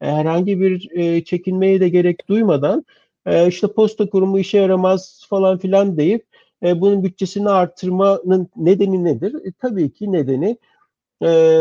e, 0.00 0.06
herhangi 0.06 0.60
bir 0.60 0.88
e, 0.92 1.24
çekinmeye 1.24 1.80
de 1.80 1.88
gerek 1.88 2.28
duymadan 2.28 2.84
e, 3.26 3.48
işte 3.48 3.66
posta 3.66 4.10
kurumu 4.10 4.38
işe 4.38 4.58
yaramaz 4.58 5.26
falan 5.30 5.58
filan 5.58 5.96
deyip 5.96 6.26
e, 6.62 6.80
bunun 6.80 7.04
bütçesini 7.04 7.48
artırmanın 7.50 8.48
nedeni 8.56 9.04
nedir? 9.04 9.34
E, 9.34 9.52
tabii 9.52 9.92
ki 9.92 10.12
nedeni 10.12 10.56
e, 11.22 11.60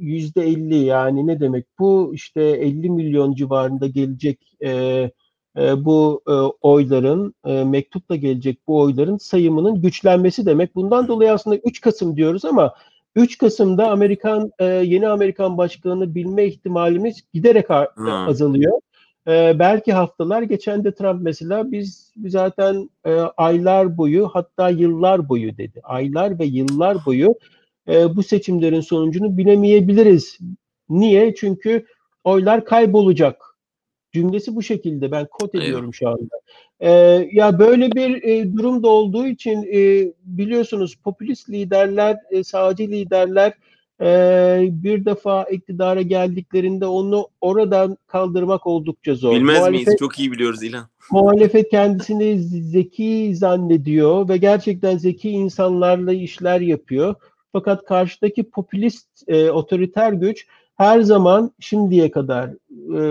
yüzde 0.00 0.42
50 0.42 0.76
yani 0.76 1.26
ne 1.26 1.40
demek 1.40 1.66
bu 1.78 2.10
işte 2.14 2.42
50 2.42 2.90
milyon 2.90 3.34
civarında 3.34 3.86
gelecek 3.86 4.56
e, 4.64 4.70
e, 5.58 5.84
bu 5.84 6.22
e, 6.28 6.32
oyların 6.60 7.34
e, 7.46 7.64
mektupla 7.64 8.16
gelecek 8.16 8.58
bu 8.66 8.80
oyların 8.80 9.16
sayımının 9.16 9.82
güçlenmesi 9.82 10.46
demek. 10.46 10.74
Bundan 10.74 11.08
dolayı 11.08 11.32
aslında 11.32 11.56
3 11.56 11.80
Kasım 11.80 12.16
diyoruz 12.16 12.44
ama 12.44 12.74
3 13.16 13.38
Kasım'da 13.38 13.90
Amerikan 13.90 14.50
e, 14.58 14.64
yeni 14.64 15.08
Amerikan 15.08 15.58
başkanını 15.58 16.14
bilme 16.14 16.46
ihtimalimiz 16.46 17.22
giderek 17.34 17.68
hmm. 17.68 18.08
azalıyor. 18.08 18.80
E, 19.28 19.58
belki 19.58 19.92
haftalar 19.92 20.42
geçen 20.42 20.84
de 20.84 20.94
Trump 20.94 21.22
mesela 21.22 21.72
biz 21.72 22.12
zaten 22.26 22.90
e, 23.04 23.12
aylar 23.36 23.96
boyu 23.96 24.28
hatta 24.32 24.68
yıllar 24.68 25.28
boyu 25.28 25.56
dedi. 25.56 25.80
Aylar 25.82 26.38
ve 26.38 26.44
yıllar 26.44 26.96
boyu 27.06 27.34
e, 27.88 28.16
bu 28.16 28.22
seçimlerin 28.22 28.80
sonucunu 28.80 29.36
bilemeyebiliriz. 29.36 30.38
Niye? 30.88 31.34
Çünkü 31.34 31.86
oylar 32.24 32.64
kaybolacak. 32.64 33.51
Cümlesi 34.12 34.56
bu 34.56 34.62
şekilde. 34.62 35.10
Ben 35.10 35.26
kod 35.26 35.54
ediyorum 35.54 35.84
evet. 35.84 35.94
şu 35.94 36.08
anda. 36.08 36.40
Ee, 36.80 36.90
ya 37.32 37.58
böyle 37.58 37.92
bir 37.92 38.22
e, 38.22 38.52
durum 38.52 38.82
da 38.82 38.88
olduğu 38.88 39.26
için 39.26 39.62
e, 39.72 40.12
biliyorsunuz 40.24 40.94
popülist 41.04 41.50
liderler, 41.50 42.16
e, 42.30 42.44
sağcı 42.44 42.82
liderler 42.82 43.52
e, 44.00 44.68
bir 44.70 45.04
defa 45.04 45.44
iktidara 45.44 46.02
geldiklerinde 46.02 46.86
onu 46.86 47.28
oradan 47.40 47.96
kaldırmak 48.06 48.66
oldukça 48.66 49.14
zor. 49.14 49.34
Bilmez 49.34 49.58
muhalefet, 49.58 49.86
miyiz? 49.86 49.98
Çok 49.98 50.18
iyi 50.18 50.32
biliyoruz 50.32 50.62
İlhan. 50.62 50.88
Muhalefet 51.10 51.70
kendisini 51.70 52.38
zeki 52.42 53.32
zannediyor 53.36 54.28
ve 54.28 54.36
gerçekten 54.36 54.98
zeki 54.98 55.30
insanlarla 55.30 56.12
işler 56.12 56.60
yapıyor. 56.60 57.14
Fakat 57.52 57.84
karşıdaki 57.84 58.42
popülist 58.50 59.08
e, 59.28 59.50
otoriter 59.50 60.12
güç 60.12 60.46
her 60.82 61.00
zaman 61.00 61.50
şimdiye 61.60 62.10
kadar 62.10 62.50
e, 62.70 63.02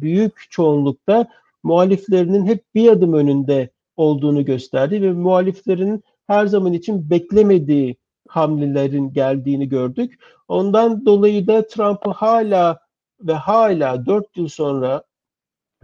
büyük 0.00 0.46
çoğunlukta 0.50 1.26
muhaliflerinin 1.62 2.46
hep 2.46 2.64
bir 2.74 2.88
adım 2.88 3.12
önünde 3.12 3.70
olduğunu 3.96 4.44
gösterdi 4.44 5.02
ve 5.02 5.12
muhaliflerin 5.12 6.04
her 6.26 6.46
zaman 6.46 6.72
için 6.72 7.10
beklemediği 7.10 7.96
hamlelerin 8.28 9.12
geldiğini 9.12 9.68
gördük. 9.68 10.18
Ondan 10.48 11.06
dolayı 11.06 11.46
da 11.46 11.66
Trump'ı 11.66 12.10
hala 12.10 12.78
ve 13.20 13.32
hala 13.32 14.06
4 14.06 14.36
yıl 14.36 14.48
sonra 14.48 15.02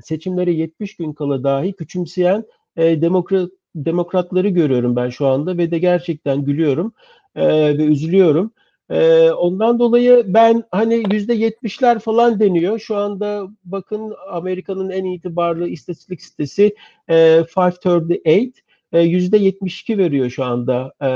seçimlere 0.02 0.52
70 0.52 0.96
gün 0.96 1.12
kala 1.12 1.44
dahi 1.44 1.72
küçümseyen 1.72 2.44
e, 2.76 3.02
demokrat 3.02 3.50
demokratları 3.76 4.48
görüyorum 4.48 4.96
ben 4.96 5.08
şu 5.08 5.26
anda 5.26 5.58
ve 5.58 5.70
de 5.70 5.78
gerçekten 5.78 6.44
gülüyorum 6.44 6.92
e, 7.36 7.78
ve 7.78 7.84
üzülüyorum. 7.84 8.52
E, 8.90 9.30
ondan 9.30 9.78
dolayı 9.78 10.24
ben 10.26 10.64
hani 10.70 11.02
yüzde 11.12 11.34
yetmişler 11.34 11.98
falan 11.98 12.40
deniyor. 12.40 12.78
Şu 12.78 12.96
anda 12.96 13.48
bakın 13.64 14.14
Amerika'nın 14.30 14.90
en 14.90 15.04
itibarlı 15.04 15.68
istatistik 15.68 16.22
sitesi 16.22 16.74
e, 17.10 17.44
538 17.56 18.62
e, 18.92 19.00
yüzde 19.00 19.38
72 19.38 19.98
veriyor 19.98 20.30
şu 20.30 20.44
anda 20.44 20.92
e, 21.00 21.08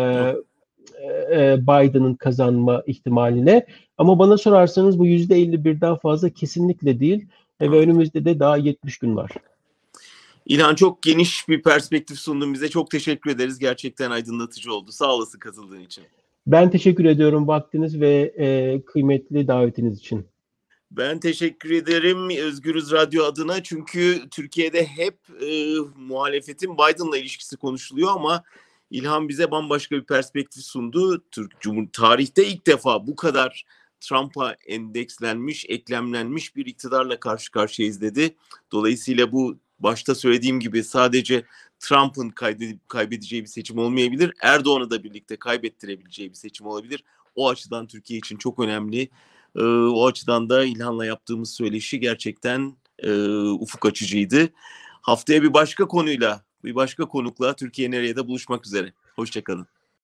e, 1.33 1.63
Biden'ın 1.63 2.15
kazanma 2.15 2.83
ihtimaline. 2.87 3.67
Ama 3.99 4.19
bana 4.19 4.39
sorarsanız 4.39 4.99
bu 4.99 5.07
yüzde 5.07 5.43
51'den 5.43 5.97
fazla 5.97 6.31
kesinlikle 6.31 7.01
değil. 7.01 7.27
E, 7.61 7.71
ve 7.71 7.79
önümüzde 7.79 8.25
de 8.25 8.39
daha 8.39 8.57
70 8.57 8.99
gün 8.99 9.17
var. 9.17 9.31
İlhan 10.47 10.75
çok 10.75 11.03
geniş 11.03 11.49
bir 11.49 11.63
perspektif 11.63 12.19
sundun 12.19 12.55
bize. 12.55 12.69
Çok 12.69 12.91
teşekkür 12.91 13.31
ederiz. 13.31 13.59
Gerçekten 13.59 14.11
aydınlatıcı 14.11 14.75
oldu. 14.75 14.93
Sağ 14.93 15.15
olasın 15.15 15.39
katıldığın 15.39 15.81
için. 15.81 16.05
Ben 16.47 16.71
teşekkür 16.71 17.05
ediyorum 17.05 17.49
vaktiniz 17.49 18.01
ve 18.01 18.35
e, 18.39 18.81
kıymetli 18.85 19.49
davetiniz 19.49 19.99
için. 19.99 20.27
Ben 20.91 21.21
teşekkür 21.21 21.71
ederim 21.71 22.31
Özgürüz 22.31 22.93
Radyo 22.93 23.25
adına 23.25 23.63
çünkü 23.63 24.29
Türkiye'de 24.31 24.87
hep 24.87 25.19
e, 25.43 25.75
muhalefetin 25.97 26.75
Biden'la 26.75 27.19
ilişkisi 27.19 27.57
konuşuluyor 27.57 28.11
ama 28.13 28.43
İlhan 28.91 29.29
bize 29.29 29.51
bambaşka 29.51 29.97
bir 29.97 30.05
perspektif 30.05 30.63
sundu. 30.63 31.25
Türk 31.31 31.61
Cumhur 31.61 31.87
tarihte 31.93 32.47
ilk 32.47 32.67
defa 32.67 33.07
bu 33.07 33.17
kadar 33.17 33.65
Trump'a 34.01 34.57
endekslenmiş, 34.67 35.67
eklemlenmiş 35.69 36.57
bir 36.57 36.67
iktidarla 36.67 37.21
karşı 37.21 37.51
karşıyayız 37.51 38.01
dedi. 38.01 38.37
Dolayısıyla 38.73 39.33
bu 39.33 39.59
başta 39.79 40.15
söylediğim 40.15 40.61
gibi 40.61 40.85
sadece 40.85 41.45
Trump'ın 41.83 42.35
kaybedeceği 42.89 43.43
bir 43.43 43.49
seçim 43.49 43.79
olmayabilir. 43.79 44.33
Erdoğan'ı 44.43 44.91
da 44.91 45.05
birlikte 45.05 45.37
kaybettirebileceği 45.37 46.31
bir 46.31 46.35
seçim 46.35 46.67
olabilir. 46.67 47.05
O 47.35 47.49
açıdan 47.49 47.87
Türkiye 47.87 48.19
için 48.19 48.37
çok 48.37 48.59
önemli. 48.59 49.09
Ee, 49.57 49.63
o 49.65 50.07
açıdan 50.07 50.49
da 50.49 50.65
İlhan'la 50.65 51.07
yaptığımız 51.07 51.55
söyleşi 51.55 52.01
gerçekten 52.01 52.77
e, 52.99 53.13
ufuk 53.39 53.87
açıcıydı. 53.87 54.49
Haftaya 55.03 55.43
bir 55.43 55.55
başka 55.55 55.89
konuyla, 55.89 56.45
bir 56.65 56.75
başka 56.75 57.05
konukla 57.05 57.57
Türkiye 57.57 57.91
nereye 57.91 58.17
de 58.17 58.27
buluşmak 58.29 58.67
üzere. 58.67 58.93
Hoşçakalın. 59.17 59.67